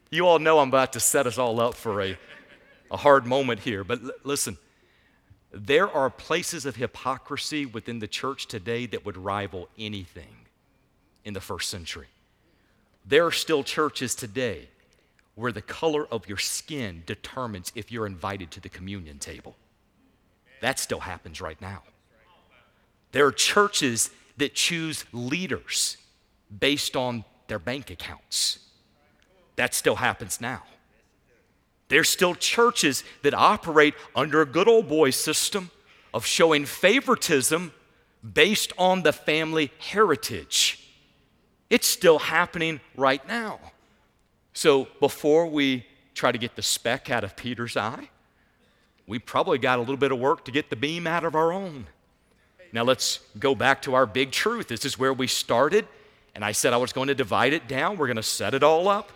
You 0.10 0.28
all 0.28 0.40
know 0.40 0.60
I'm 0.60 0.68
about 0.68 0.94
to 0.94 1.00
set 1.00 1.26
us 1.26 1.38
all 1.38 1.60
up 1.60 1.74
for 1.74 2.02
a, 2.02 2.18
a 2.92 2.98
hard 2.98 3.26
moment 3.26 3.62
here, 3.62 3.84
but 3.84 4.04
l- 4.04 4.12
listen, 4.24 4.58
there 5.52 5.90
are 5.90 6.10
places 6.10 6.66
of 6.66 6.76
hypocrisy 6.76 7.66
within 7.66 8.00
the 8.00 8.08
church 8.08 8.48
today 8.48 8.86
that 8.88 9.06
would 9.06 9.18
rival 9.18 9.70
anything 9.78 10.46
in 11.26 11.34
the 11.34 11.42
first 11.42 11.70
century. 11.70 12.08
There 13.06 13.26
are 13.26 13.32
still 13.32 13.64
churches 13.64 14.14
today 14.14 14.68
where 15.36 15.52
the 15.52 15.62
color 15.62 16.08
of 16.08 16.28
your 16.28 16.38
skin 16.38 17.04
determines 17.06 17.72
if 17.76 17.92
you're 17.92 18.06
invited 18.06 18.52
to 18.52 18.60
the 18.60 18.70
communion 18.70 19.20
table. 19.20 19.56
That 20.62 20.80
still 20.80 21.02
happens 21.02 21.42
right 21.42 21.60
now. 21.60 21.84
There 23.12 23.26
are 23.26 23.32
churches 23.32 24.12
that 24.38 24.54
choose 24.54 25.06
leaders 25.12 25.98
based 26.60 26.96
on 26.96 27.26
their 27.48 27.60
bank 27.60 27.90
accounts. 27.90 28.60
That 29.56 29.74
still 29.74 29.96
happens 29.96 30.42
now. 30.42 30.64
There's 31.90 32.10
still 32.10 32.34
churches 32.34 33.04
that 33.22 33.34
operate 33.34 33.94
under 34.16 34.42
a 34.42 34.46
good 34.46 34.68
old 34.68 34.88
boy 34.88 35.12
system 35.12 35.70
of 36.14 36.26
showing 36.26 36.66
favoritism 36.66 37.74
based 38.34 38.74
on 38.78 39.04
the 39.04 39.14
family 39.14 39.72
heritage. 39.80 40.80
It's 41.70 41.88
still 41.88 42.20
happening 42.20 42.80
right 42.96 43.28
now. 43.28 43.60
So 44.54 44.88
before 45.00 45.48
we 45.48 45.86
try 46.14 46.32
to 46.32 46.38
get 46.38 46.56
the 46.56 46.62
speck 46.62 47.10
out 47.10 47.24
of 47.24 47.36
Peter's 47.36 47.76
eye, 47.76 48.10
we 49.08 49.20
probably 49.20 49.58
got 49.58 49.80
a 49.80 49.82
little 49.82 49.98
bit 49.98 50.12
of 50.12 50.20
work 50.20 50.46
to 50.46 50.52
get 50.52 50.70
the 50.70 50.76
beam 50.76 51.08
out 51.08 51.26
of 51.26 51.36
our 51.36 51.52
own. 51.52 51.88
Now 52.72 52.84
let's 52.84 53.20
go 53.38 53.54
back 53.54 53.82
to 53.84 53.94
our 53.94 54.06
big 54.06 54.32
truth. 54.32 54.68
This 54.68 54.86
is 54.86 54.98
where 54.98 55.14
we 55.14 55.28
started, 55.28 55.88
and 56.34 56.46
I 56.46 56.54
said 56.54 56.74
I 56.74 56.78
was 56.78 56.94
going 56.94 57.08
to 57.08 57.16
divide 57.16 57.54
it 57.54 57.68
down. 57.68 57.98
We're 57.98 58.08
going 58.08 58.18
to 58.18 58.24
set 58.24 58.54
it 58.54 58.64
all 58.64 58.88
up. 58.88 59.12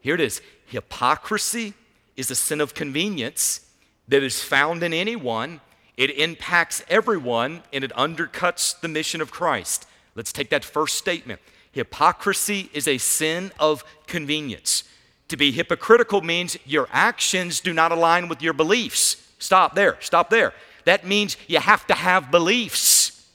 Here 0.00 0.14
it 0.14 0.20
is 0.20 0.40
hypocrisy 0.66 1.74
is 2.16 2.30
a 2.30 2.34
sin 2.34 2.60
of 2.60 2.74
convenience 2.74 3.66
that 4.08 4.22
is 4.22 4.42
found 4.42 4.82
in 4.82 4.92
anyone. 4.92 5.60
It 5.96 6.10
impacts 6.18 6.82
everyone 6.88 7.62
and 7.72 7.84
it 7.84 7.92
undercuts 7.92 8.80
the 8.80 8.88
mission 8.88 9.20
of 9.20 9.30
Christ. 9.30 9.86
Let's 10.14 10.32
take 10.32 10.50
that 10.50 10.64
first 10.64 10.96
statement. 10.96 11.40
Hypocrisy 11.74 12.70
is 12.72 12.86
a 12.86 12.98
sin 12.98 13.52
of 13.58 13.84
convenience. 14.06 14.84
To 15.28 15.36
be 15.36 15.50
hypocritical 15.50 16.22
means 16.22 16.56
your 16.64 16.88
actions 16.92 17.60
do 17.60 17.72
not 17.72 17.90
align 17.90 18.28
with 18.28 18.40
your 18.40 18.52
beliefs. 18.52 19.16
Stop 19.38 19.74
there, 19.74 19.96
stop 20.00 20.30
there. 20.30 20.54
That 20.84 21.06
means 21.06 21.36
you 21.48 21.58
have 21.58 21.86
to 21.88 21.94
have 21.94 22.30
beliefs. 22.30 23.28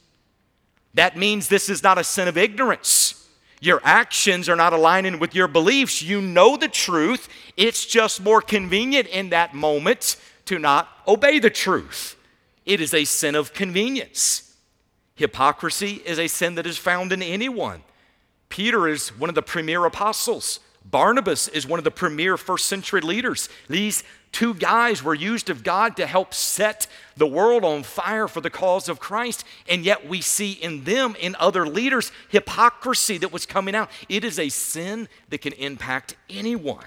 That 0.94 1.16
means 1.16 1.48
this 1.48 1.68
is 1.68 1.82
not 1.82 1.98
a 1.98 2.04
sin 2.04 2.28
of 2.28 2.38
ignorance. 2.38 3.28
Your 3.60 3.82
actions 3.84 4.48
are 4.48 4.56
not 4.56 4.72
aligning 4.72 5.18
with 5.18 5.34
your 5.34 5.46
beliefs. 5.46 6.00
You 6.00 6.22
know 6.22 6.56
the 6.56 6.68
truth. 6.68 7.28
It's 7.56 7.84
just 7.84 8.22
more 8.22 8.40
convenient 8.40 9.06
in 9.08 9.30
that 9.30 9.54
moment 9.54 10.16
to 10.46 10.58
not 10.58 10.88
obey 11.06 11.38
the 11.38 11.50
truth. 11.50 12.16
It 12.64 12.80
is 12.80 12.94
a 12.94 13.04
sin 13.04 13.34
of 13.34 13.52
convenience. 13.52 14.56
Hypocrisy 15.14 16.00
is 16.06 16.18
a 16.18 16.28
sin 16.28 16.54
that 16.54 16.66
is 16.66 16.78
found 16.78 17.12
in 17.12 17.22
anyone. 17.22 17.82
Peter 18.50 18.86
is 18.86 19.08
one 19.18 19.30
of 19.30 19.34
the 19.34 19.42
premier 19.42 19.86
apostles. 19.86 20.60
Barnabas 20.84 21.48
is 21.48 21.66
one 21.66 21.78
of 21.78 21.84
the 21.84 21.90
premier 21.90 22.36
first 22.36 22.66
century 22.66 23.00
leaders. 23.00 23.48
These 23.68 24.02
two 24.32 24.54
guys 24.54 25.02
were 25.02 25.14
used 25.14 25.50
of 25.50 25.62
God 25.62 25.96
to 25.96 26.06
help 26.06 26.34
set 26.34 26.86
the 27.16 27.26
world 27.26 27.64
on 27.64 27.82
fire 27.82 28.26
for 28.28 28.40
the 28.40 28.50
cause 28.50 28.88
of 28.88 28.98
Christ. 28.98 29.44
And 29.68 29.84
yet 29.84 30.08
we 30.08 30.20
see 30.20 30.52
in 30.52 30.84
them, 30.84 31.16
in 31.20 31.36
other 31.38 31.66
leaders, 31.66 32.12
hypocrisy 32.28 33.18
that 33.18 33.32
was 33.32 33.46
coming 33.46 33.74
out. 33.74 33.90
It 34.08 34.24
is 34.24 34.38
a 34.38 34.48
sin 34.48 35.08
that 35.28 35.42
can 35.42 35.52
impact 35.54 36.16
anyone, 36.28 36.86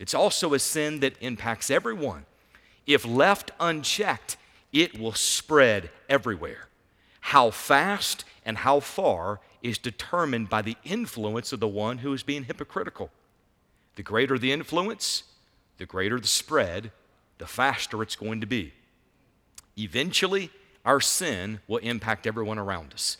it's 0.00 0.14
also 0.14 0.54
a 0.54 0.58
sin 0.58 1.00
that 1.00 1.16
impacts 1.20 1.70
everyone. 1.70 2.26
If 2.86 3.06
left 3.06 3.50
unchecked, 3.60 4.36
it 4.72 4.98
will 4.98 5.12
spread 5.12 5.90
everywhere. 6.08 6.68
How 7.20 7.50
fast 7.50 8.24
and 8.44 8.58
how 8.58 8.80
far 8.80 9.40
is 9.64 9.78
determined 9.78 10.50
by 10.50 10.60
the 10.60 10.76
influence 10.84 11.50
of 11.52 11.58
the 11.58 11.66
one 11.66 11.98
who 11.98 12.12
is 12.12 12.22
being 12.22 12.44
hypocritical. 12.44 13.10
The 13.96 14.02
greater 14.02 14.38
the 14.38 14.52
influence, 14.52 15.24
the 15.78 15.86
greater 15.86 16.20
the 16.20 16.26
spread, 16.26 16.92
the 17.38 17.46
faster 17.46 18.02
it's 18.02 18.14
going 18.14 18.42
to 18.42 18.46
be. 18.46 18.74
Eventually, 19.78 20.50
our 20.84 21.00
sin 21.00 21.60
will 21.66 21.78
impact 21.78 22.26
everyone 22.26 22.58
around 22.58 22.92
us. 22.92 23.16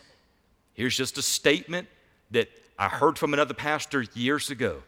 Here's 0.74 0.96
just 0.96 1.16
a 1.16 1.22
statement 1.22 1.88
that 2.30 2.50
I 2.78 2.88
heard 2.88 3.18
from 3.18 3.32
another 3.32 3.54
pastor 3.54 4.04
years 4.14 4.50
ago, 4.50 4.82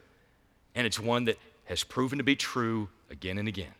and 0.74 0.86
it's 0.86 1.00
one 1.00 1.24
that 1.24 1.38
has 1.64 1.82
proven 1.82 2.18
to 2.18 2.24
be 2.24 2.36
true 2.36 2.88
again 3.10 3.38
and 3.38 3.48
again. 3.48 3.74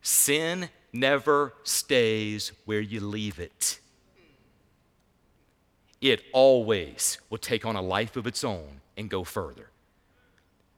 Sin 0.00 0.70
never 0.90 1.52
stays 1.64 2.52
where 2.64 2.80
you 2.80 3.00
leave 3.00 3.38
it. 3.38 3.78
It 6.00 6.22
always 6.32 7.18
will 7.28 7.38
take 7.38 7.66
on 7.66 7.76
a 7.76 7.82
life 7.82 8.16
of 8.16 8.26
its 8.26 8.42
own 8.42 8.80
and 8.96 9.10
go 9.10 9.24
further. 9.24 9.70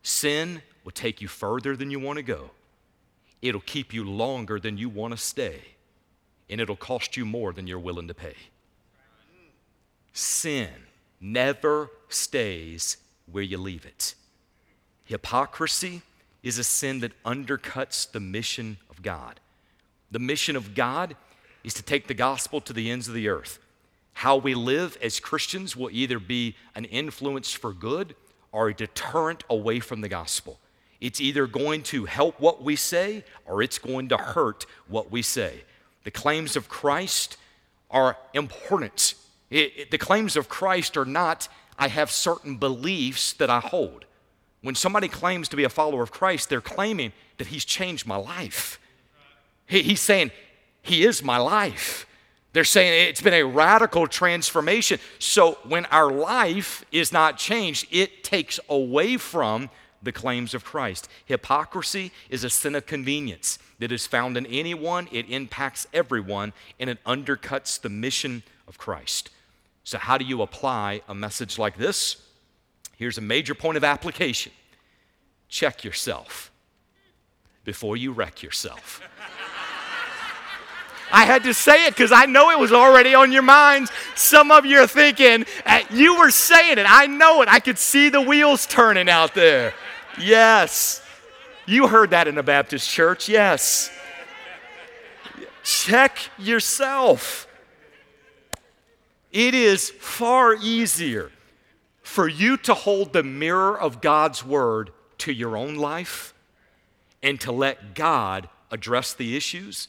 Sin 0.03 0.63
will 0.85 0.93
take 0.93 1.21
you 1.21 1.29
further 1.29 1.77
than 1.77 1.91
you 1.91 2.01
want 2.01 2.17
to 2.17 2.23
go. 2.23 2.51
It'll 3.41 3.61
keep 3.61 3.93
you 3.93 4.05
longer 4.05 4.59
than 4.59 4.79
you 4.79 4.89
want 4.89 5.13
to 5.13 5.17
stay. 5.17 5.61
And 6.51 6.61
it'll 6.61 6.77
cost 6.77 7.17
you 7.17 7.25
more 7.25 7.53
than 7.53 7.67
you're 7.67 7.79
willing 7.79 8.09
to 8.09 8.15
pay. 8.15 8.35
Sin 10.13 10.71
never 11.21 11.91
stays 12.09 12.99
where 13.31 13.43
you 13.43 13.59
leave 13.59 13.87
it. 13.87 14.15
Hypocrisy 15.05 16.03
is 16.43 16.59
a 16.59 16.65
sin 16.65 17.01
that 17.01 17.23
undercuts 17.25 18.11
the 18.11 18.21
mission 18.21 18.77
of 18.91 19.03
God. 19.03 19.41
The 20.11 20.19
mission 20.19 20.57
of 20.57 20.75
God 20.75 21.17
is 21.65 21.75
to 21.75 21.83
take 21.83 22.09
the 22.09 22.15
gospel 22.15 22.61
to 22.61 22.73
the 22.73 22.91
ends 22.91 23.09
of 23.09 23.15
the 23.15 23.29
earth. 23.29 23.59
How 24.13 24.37
we 24.37 24.55
live 24.55 24.97
as 25.03 25.21
Christians 25.21 25.77
will 25.77 25.91
either 25.91 26.19
be 26.19 26.57
an 26.75 26.85
influence 26.85 27.53
for 27.53 27.73
good 27.73 28.15
or 28.53 28.69
a 28.69 28.75
deterrent 28.75 29.45
away 29.49 29.81
from 29.81 30.01
the 30.01 30.09
gospel. 30.09 30.61
It's 31.01 31.21
either 31.21 31.47
going 31.47 31.83
to 31.85 32.05
help 32.05 32.39
what 32.39 32.63
we 32.63 32.77
say 32.77 33.25
or 33.45 33.63
it's 33.63 33.79
going 33.79 34.09
to 34.11 34.17
hurt 34.17 34.67
what 34.87 35.11
we 35.11 35.23
say. 35.23 35.65
The 36.05 36.11
claims 36.11 36.55
of 36.55 36.69
Christ 36.69 37.37
are 37.91 38.17
important. 38.35 39.15
It, 39.51 39.73
it, 39.77 39.91
the 39.91 39.99
claims 39.99 40.37
of 40.37 40.49
Christ 40.49 40.97
are 40.97 41.05
not, 41.05 41.49
I 41.79 41.89
have 41.89 42.11
certain 42.11 42.57
beliefs 42.57 43.33
that 43.35 43.51
I 43.51 43.61
hold. 43.61 44.05
When 44.63 44.75
somebody 44.75 45.09
claims 45.09 45.49
to 45.49 45.57
be 45.57 45.65
a 45.65 45.69
follower 45.69 46.03
of 46.03 46.13
Christ, 46.13 46.49
they're 46.49 46.61
claiming 46.61 47.13
that 47.39 47.49
He's 47.49 47.65
changed 47.65 48.07
my 48.07 48.17
life. 48.17 48.79
He, 49.67 49.83
he's 49.83 50.01
saying, 50.01 50.31
He 50.83 51.05
is 51.05 51.23
my 51.23 51.39
life. 51.39 52.07
They're 52.53 52.65
saying 52.65 53.09
it's 53.09 53.23
been 53.23 53.33
a 53.35 53.45
radical 53.45 54.07
transformation. 54.07 54.99
So 55.19 55.59
when 55.65 55.87
our 55.87 56.13
life 56.13 56.85
is 56.93 57.13
not 57.13 57.39
changed, 57.39 57.87
it 57.91 58.23
takes 58.23 58.61
away 58.69 59.17
from 59.17 59.71
the 60.03 60.13
claims 60.13 60.53
of 60.53 60.65
Christ. 60.65 61.09
Hypocrisy 61.25 62.13
is 62.29 62.45
a 62.45 62.51
sin 62.51 62.75
of 62.75 62.87
convenience 62.87 63.59
that 63.79 63.93
is 63.93 64.07
found 64.07 64.37
in 64.37 64.47
anyone, 64.47 65.09
it 65.13 65.31
impacts 65.31 65.87
everyone, 65.93 66.53
and 66.79 66.91
it 66.91 67.03
undercuts 67.05 67.81
the 67.81 67.89
mission 67.89 68.43
of 68.69 68.79
Christ. 68.79 69.31
So, 69.85 69.99
how 69.99 70.19
do 70.19 70.25
you 70.25 70.43
apply 70.43 71.03
a 71.09 71.15
message 71.15 71.59
like 71.59 71.77
this? 71.77 72.17
Here's 72.97 73.19
a 73.19 73.23
major 73.23 73.55
point 73.55 73.77
of 73.77 73.85
application 73.85 74.53
check 75.49 75.85
yourself 75.85 76.51
before 77.65 77.97
you 77.97 78.13
wreck 78.13 78.43
yourself. 78.43 79.01
I 81.13 81.27
had 81.27 81.45
to 81.45 81.53
say 81.53 81.87
it 81.87 81.91
because 81.91 82.11
I 82.11 82.25
know 82.25 82.51
it 82.51 82.59
was 82.59 82.73
already 82.73 83.15
on 83.15 83.33
your 83.33 83.43
minds. 83.43 83.93
Some 84.15 84.51
of 84.51 84.65
you 84.65 84.79
are 84.79 84.87
thinking, 84.87 85.45
uh, 85.67 85.83
you 85.91 86.19
were 86.19 86.31
saying 86.31 86.79
it. 86.79 86.87
I 86.89 87.07
know 87.07 87.43
it. 87.43 87.49
I 87.51 87.61
could 87.61 87.79
see 87.79 88.09
the 88.09 88.23
wheels 88.23 88.67
turning 88.67 89.11
out 89.11 89.35
there. 89.35 89.75
Yes. 90.19 91.03
You 91.67 91.87
heard 91.87 92.11
that 92.11 92.29
in 92.29 92.39
a 92.39 92.43
Baptist 92.43 92.89
church. 92.89 93.29
Yes. 93.29 93.91
Check 95.63 96.19
yourself. 96.39 97.47
It 99.31 99.55
is 99.55 99.91
far 99.91 100.55
easier 100.55 101.31
for 102.03 102.27
you 102.27 102.57
to 102.59 102.73
hold 102.73 103.13
the 103.13 103.23
mirror 103.23 103.79
of 103.79 104.01
God's 104.01 104.45
word 104.45 104.93
to 105.19 105.33
your 105.33 105.59
own 105.59 105.77
life 105.77 106.33
and 107.23 107.39
to 107.43 107.53
let 107.53 107.95
God 107.95 108.49
address 108.71 109.13
the 109.13 109.37
issues 109.37 109.89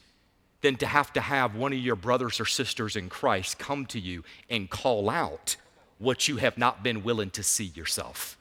than 0.64 0.78
to 0.78 0.88
have 0.88 1.14
to 1.14 1.22
have 1.22 1.56
one 1.56 1.74
of 1.74 1.78
your 1.78 1.96
brothers 1.96 2.40
or 2.40 2.46
sisters 2.46 2.96
in 2.96 3.10
Christ 3.10 3.60
come 3.60 3.86
to 3.88 4.00
you 4.00 4.24
and 4.50 4.70
call 4.70 5.10
out 5.10 5.58
what 6.00 6.28
you 6.28 6.38
have 6.38 6.58
not 6.58 6.82
been 6.82 7.04
willing 7.04 7.30
to 7.32 7.44
see 7.44 7.66
yourself. 7.66 8.38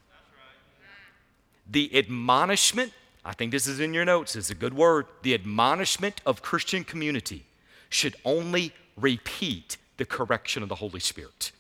The 1.69 1.95
admonishment, 1.97 2.93
I 3.25 3.33
think 3.33 3.51
this 3.51 3.67
is 3.67 3.81
in 3.81 3.93
your 3.93 4.05
notes, 4.05 4.37
is 4.37 4.51
a 4.51 4.55
good 4.55 4.73
word. 4.73 5.07
The 5.23 5.35
admonishment 5.35 6.21
of 6.25 6.43
Christian 6.43 6.85
community 6.85 7.45
should 7.89 8.15
only 8.25 8.73
repeat 8.97 9.77
the 9.97 10.05
correction 10.05 10.63
of 10.63 10.69
the 10.69 10.77
Holy 10.77 11.01
Spirit. 11.01 11.51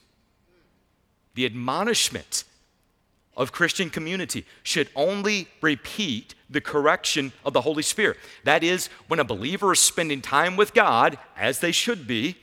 The 1.35 1.45
admonishment 1.45 2.45
of 3.37 3.53
Christian 3.53 3.91
community 3.91 4.45
should 4.63 4.89
only 4.95 5.49
repeat 5.61 6.35
the 6.51 6.61
correction 6.61 7.33
of 7.45 7.53
the 7.53 7.63
Holy 7.63 7.83
Spirit. 7.83 8.19
That 8.45 8.63
is, 8.63 8.89
when 9.09 9.21
a 9.21 9.25
believer 9.25 9.73
is 9.73 9.81
spending 9.81 10.21
time 10.21 10.57
with 10.57 10.75
God, 10.75 11.19
as 11.37 11.61
they 11.61 11.73
should 11.73 12.07
be, 12.07 12.37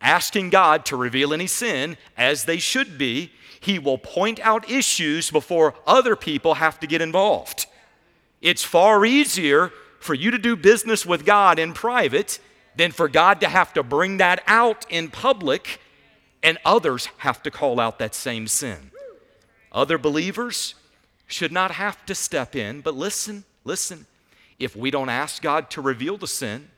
asking 0.00 0.50
God 0.50 0.84
to 0.86 0.96
reveal 0.96 1.32
any 1.32 1.46
sin, 1.46 1.96
as 2.16 2.44
they 2.44 2.58
should 2.58 2.96
be, 2.96 3.32
he 3.60 3.78
will 3.78 3.98
point 3.98 4.38
out 4.40 4.70
issues 4.70 5.30
before 5.30 5.74
other 5.86 6.14
people 6.14 6.54
have 6.54 6.78
to 6.80 6.86
get 6.86 7.02
involved. 7.02 7.66
It's 8.40 8.62
far 8.62 9.04
easier 9.04 9.72
for 9.98 10.14
you 10.14 10.30
to 10.30 10.38
do 10.38 10.54
business 10.54 11.04
with 11.04 11.24
God 11.24 11.58
in 11.58 11.72
private 11.72 12.38
than 12.76 12.92
for 12.92 13.08
God 13.08 13.40
to 13.40 13.48
have 13.48 13.72
to 13.72 13.82
bring 13.82 14.18
that 14.18 14.42
out 14.46 14.86
in 14.88 15.08
public 15.08 15.80
and 16.42 16.58
others 16.64 17.08
have 17.18 17.42
to 17.42 17.50
call 17.50 17.80
out 17.80 17.98
that 17.98 18.14
same 18.14 18.46
sin. 18.46 18.92
Other 19.76 19.98
believers 19.98 20.74
should 21.26 21.52
not 21.52 21.70
have 21.72 22.04
to 22.06 22.14
step 22.14 22.56
in, 22.56 22.80
but 22.80 22.94
listen, 22.94 23.44
listen. 23.62 24.06
if 24.58 24.74
we 24.74 24.90
don't 24.90 25.10
ask 25.10 25.42
God 25.42 25.68
to 25.70 25.82
reveal 25.82 26.16
the 26.16 26.26
sin, 26.26 26.70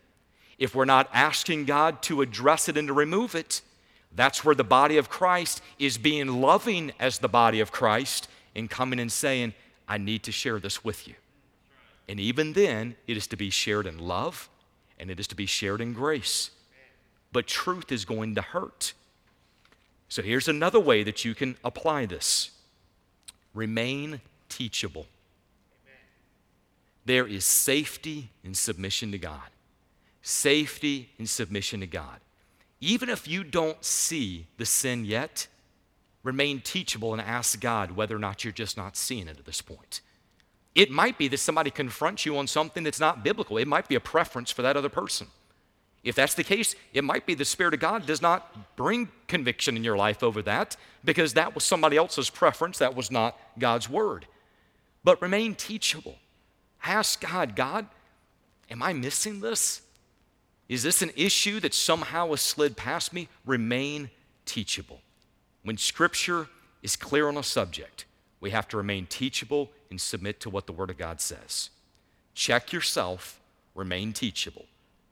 if 0.59 0.75
we're 0.75 0.85
not 0.85 1.09
asking 1.13 1.65
God 1.65 2.03
to 2.03 2.23
address 2.23 2.69
it 2.69 2.77
and 2.77 2.89
to 2.89 2.93
remove 2.93 3.37
it, 3.37 3.63
that's 4.13 4.45
where 4.45 4.57
the 4.57 4.65
body 4.65 4.97
of 4.97 5.09
Christ 5.09 5.63
is 5.79 5.97
being 5.97 6.41
loving 6.41 6.91
as 6.99 7.19
the 7.19 7.29
body 7.29 7.61
of 7.61 7.71
Christ 7.71 8.27
and 8.57 8.69
coming 8.69 8.99
and 8.99 9.13
saying, 9.13 9.55
I 9.87 9.99
need 9.99 10.25
to 10.25 10.33
share 10.33 10.59
this 10.59 10.83
with 10.83 11.07
you. 11.07 11.15
And 12.09 12.19
even 12.19 12.55
then, 12.55 12.97
it 13.07 13.17
is 13.17 13.29
to 13.29 13.37
be 13.37 13.51
shared 13.51 13.87
in 13.87 13.99
love 13.99 14.49
and 14.99 15.09
it 15.09 15.21
is 15.21 15.29
to 15.29 15.37
be 15.37 15.47
shared 15.47 15.81
in 15.81 15.93
grace. 15.93 16.51
But 17.31 17.47
truth 17.47 17.93
is 17.93 18.05
going 18.05 18.35
to 18.35 18.43
hurt. 18.43 18.93
So 20.09 20.21
here's 20.21 20.49
another 20.49 20.81
way 20.81 21.05
that 21.05 21.25
you 21.25 21.37
can 21.37 21.57
apply 21.63 22.07
this 22.07 22.51
remain 23.59 24.21
teachable. 24.49 25.07
There 27.05 27.27
is 27.27 27.45
safety 27.45 28.31
in 28.45 28.55
submission 28.55 29.13
to 29.13 29.19
God. 29.19 29.51
Safety 30.23 31.11
in 31.19 31.27
submission 31.27 31.81
to 31.81 31.87
God. 31.87 32.21
Even 32.81 33.09
if 33.09 33.27
you 33.27 33.43
don't 33.43 33.85
see 33.85 34.47
the 34.57 34.67
sin 34.67 35.05
yet, 35.05 35.49
remain 36.23 36.61
teachable 36.61 37.13
and 37.13 37.21
ask 37.21 37.61
God 37.61 37.93
whether 37.93 38.15
or 38.15 38.21
not 38.21 38.45
you're 38.45 38.53
just 38.53 38.77
not 38.77 38.97
seeing 38.97 39.27
it 39.27 39.39
at 39.39 39.47
this 39.47 39.61
point. 39.61 40.01
It 40.75 40.91
might 40.91 41.19
be 41.19 41.27
that 41.29 41.39
somebody 41.39 41.71
confronts 41.71 42.25
you 42.25 42.39
on 42.39 42.47
something 42.47 42.85
that's 42.85 43.01
not 43.01 43.25
biblical. 43.25 43.59
It 43.59 43.67
might 43.67 43.89
be 43.89 43.97
a 43.97 44.01
preference 44.01 44.53
for 44.53 44.63
that 44.63 44.77
other 44.77 44.89
person. 44.89 45.29
If 46.09 46.15
that's 46.15 46.33
the 46.33 46.43
case, 46.43 46.75
it 46.95 47.05
might 47.05 47.27
be 47.27 47.35
the 47.35 47.45
Spirit 47.45 47.75
of 47.75 47.81
God 47.81 48.07
does 48.07 48.23
not 48.23 48.77
bring 48.77 49.11
conviction 49.27 49.77
in 49.77 49.85
your 49.85 49.97
life 49.99 50.23
over 50.23 50.41
that 50.41 50.75
because 51.05 51.35
that 51.35 51.55
was 51.55 51.65
somebody 51.65 51.99
else's 51.99 52.31
preference. 52.31 52.79
That 52.79 52.97
was 52.97 53.11
not 53.11 53.39
God's 53.59 53.91
word. 53.91 54.27
But 55.05 55.21
remain 55.21 55.55
teachable. 55.55 56.17
Ask 56.83 57.21
God, 57.21 57.55
God, 57.55 57.87
am 58.71 58.83
I 58.83 58.95
missing 58.95 59.41
this? 59.41 59.83
Is 60.67 60.83
this 60.83 61.03
an 61.03 61.11
issue 61.15 61.61
that 61.61 61.75
somehow 61.75 62.31
has 62.31 62.41
slid 62.41 62.75
past 62.75 63.13
me? 63.13 63.29
Remain 63.45 64.09
teachable. 64.47 65.03
When 65.63 65.77
Scripture 65.77 66.49
is 66.83 66.97
clear 66.97 67.29
on 67.29 67.37
a 67.37 67.43
subject, 67.43 68.07
we 68.41 68.49
have 68.49 68.67
to 68.69 68.79
remain 68.79 69.05
teachable 69.05 69.71
and 69.91 70.01
submit 70.01 70.41
to 70.41 70.49
what 70.49 70.67
the 70.67 70.73
Word 70.73 70.89
of 70.89 70.97
God 70.97 71.21
says. 71.21 71.69
Check 72.33 72.73
yourself, 72.73 73.41
remain 73.75 74.15
teachable. 74.15 74.65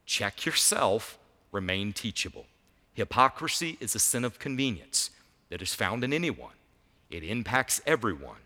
Check 0.06 0.46
yourself, 0.46 1.18
remain 1.52 1.92
teachable. 1.92 2.46
Hypocrisy 2.94 3.76
is 3.80 3.94
a 3.94 3.98
sin 3.98 4.24
of 4.24 4.38
convenience 4.38 5.10
that 5.50 5.60
is 5.60 5.74
found 5.74 6.02
in 6.02 6.12
anyone, 6.12 6.54
it 7.10 7.22
impacts 7.22 7.80
everyone, 7.86 8.40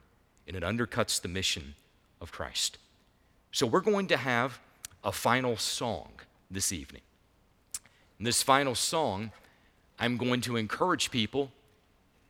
and 0.47 0.57
it 0.57 0.63
undercuts 0.63 1.21
the 1.21 1.29
mission 1.29 1.75
of 2.21 2.33
Christ. 2.33 2.79
So, 3.53 3.67
we're 3.67 3.81
going 3.81 4.07
to 4.09 4.17
have 4.17 4.59
a 5.03 5.13
final 5.13 5.57
song 5.57 6.13
this 6.51 6.73
evening. 6.73 7.03
In 8.19 8.25
this 8.25 8.43
final 8.43 8.75
song, 8.75 9.33
I'm 9.99 10.17
going 10.17 10.41
to 10.43 10.57
encourage 10.57 11.11
people 11.11 11.51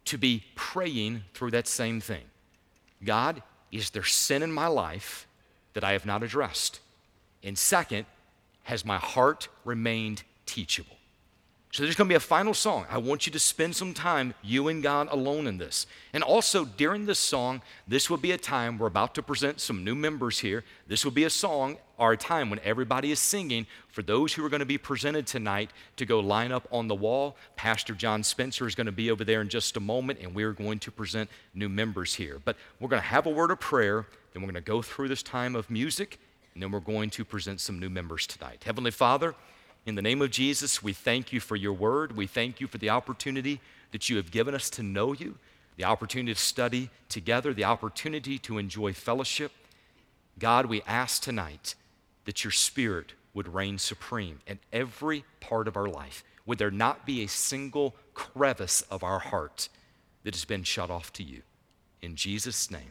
to 0.07 0.19
be 0.19 0.45
praying 0.55 1.25
through 1.35 1.51
that 1.53 1.67
same 1.67 2.01
thing. 2.01 2.25
God, 3.05 3.43
is 3.73 3.91
there 3.91 4.05
sin 4.05 4.43
in 4.43 4.53
my 4.53 4.67
life 4.67 5.27
that 5.75 5.85
I 5.85 5.93
have 5.93 6.07
not 6.07 6.23
addressed? 6.23 6.81
And 7.43 7.57
second, 7.57 8.07
has 8.65 8.85
my 8.85 8.99
heart 8.99 9.49
remained 9.65 10.23
teachable? 10.47 10.97
So 11.73 11.85
there's 11.85 11.95
going 11.95 12.09
to 12.09 12.13
be 12.13 12.17
a 12.17 12.21
final 12.21 12.53
song. 12.53 12.85
I 12.91 12.99
want 12.99 13.27
you 13.27 13.33
to 13.33 13.39
spend 13.39 13.77
some 13.77 13.95
time, 13.95 14.35
you 14.43 14.67
and 14.67 14.83
God 14.83 15.07
alone 15.13 15.47
in 15.47 15.59
this. 15.59 15.87
And 16.13 16.25
also 16.25 16.65
during 16.65 17.07
this 17.07 17.21
song, 17.21 17.63
this 17.87 18.11
will 18.11 18.17
be 18.17 18.33
a 18.33 18.39
time 18.39 18.77
we're 18.77 18.89
about 18.89 19.15
to 19.15 19.23
present 19.23 19.61
some 19.61 19.85
new 19.85 19.95
members 19.95 20.41
here. 20.41 20.65
This 20.89 21.05
will 21.05 21.13
be 21.13 21.23
a 21.23 21.31
song 21.31 21.77
or 21.97 22.13
a 22.13 22.17
time 22.17 22.51
when 22.51 22.59
everybody 22.65 23.13
is 23.13 23.21
singing 23.21 23.69
for 23.87 24.03
those 24.03 24.33
who 24.33 24.45
are 24.45 24.49
going 24.49 24.59
to 24.59 24.67
be 24.67 24.79
presented 24.79 25.29
tonight 25.29 25.71
to 25.95 26.05
go 26.05 26.19
line 26.19 26.51
up 26.51 26.67
on 26.73 26.89
the 26.89 26.95
wall. 26.97 27.37
Pastor 27.55 27.95
John 27.95 28.25
Spencer 28.25 28.67
is 28.67 28.75
going 28.75 28.87
to 28.87 28.93
be 28.93 29.09
over 29.09 29.23
there 29.23 29.41
in 29.41 29.49
just 29.49 29.77
a 29.77 29.81
moment, 29.81 30.19
and 30.21 30.35
we're 30.35 30.53
going 30.53 30.81
to 30.81 30.91
present 30.91 31.31
new 31.55 31.69
members 31.69 32.15
here. 32.15 32.41
But 32.45 32.57
we're 32.81 32.89
going 32.89 33.03
to 33.03 33.09
have 33.09 33.27
a 33.27 33.31
word 33.31 33.53
of 33.53 33.61
prayer, 33.61 34.07
then 34.33 34.43
we're 34.43 34.51
going 34.51 34.55
to 34.55 34.61
go 34.61 34.83
through 34.83 35.07
this 35.07 35.23
time 35.23 35.55
of 35.55 35.71
music, 35.71 36.19
and 36.61 36.67
then 36.67 36.73
we're 36.73 36.81
going 36.81 37.09
to 37.09 37.25
present 37.25 37.59
some 37.59 37.79
new 37.79 37.89
members 37.89 38.27
tonight. 38.27 38.65
Heavenly 38.67 38.91
Father, 38.91 39.35
in 39.87 39.95
the 39.95 40.03
name 40.03 40.21
of 40.21 40.31
Jesus, 40.31 40.83
we 40.83 40.93
thank 40.93 41.33
you 41.33 41.41
for 41.41 41.57
your 41.57 41.73
word. 41.73 42.15
We 42.15 42.27
thank 42.27 42.61
you 42.61 42.67
for 42.67 42.77
the 42.77 42.91
opportunity 42.91 43.63
that 43.93 44.11
you 44.11 44.19
have 44.19 44.31
given 44.31 44.55
us 44.55 44.69
to 44.71 44.83
know 44.83 45.15
you, 45.15 45.39
the 45.79 45.85
opportunity 45.85 46.35
to 46.35 46.39
study 46.39 46.91
together, 47.09 47.55
the 47.55 47.65
opportunity 47.65 48.39
to 48.41 48.59
enjoy 48.59 48.93
fellowship. 48.93 49.53
God, 50.39 50.67
we 50.67 50.83
ask 50.83 51.23
tonight 51.23 51.77
that 52.27 52.45
your 52.45 52.51
spirit 52.51 53.15
would 53.33 53.55
reign 53.55 53.79
supreme 53.79 54.41
in 54.47 54.59
every 54.71 55.25
part 55.41 55.67
of 55.67 55.79
our 55.79 55.89
life. 55.89 56.23
Would 56.45 56.59
there 56.59 56.71
not 56.71 57.07
be 57.07 57.25
a 57.25 57.27
single 57.27 57.97
crevice 58.13 58.83
of 58.91 59.03
our 59.03 59.21
heart 59.21 59.71
that 60.25 60.35
has 60.35 60.45
been 60.45 60.65
shut 60.65 60.91
off 60.91 61.11
to 61.15 61.23
you? 61.23 61.41
In 62.03 62.17
Jesus' 62.17 62.71
name, 62.71 62.91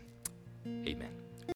amen. 0.66 1.29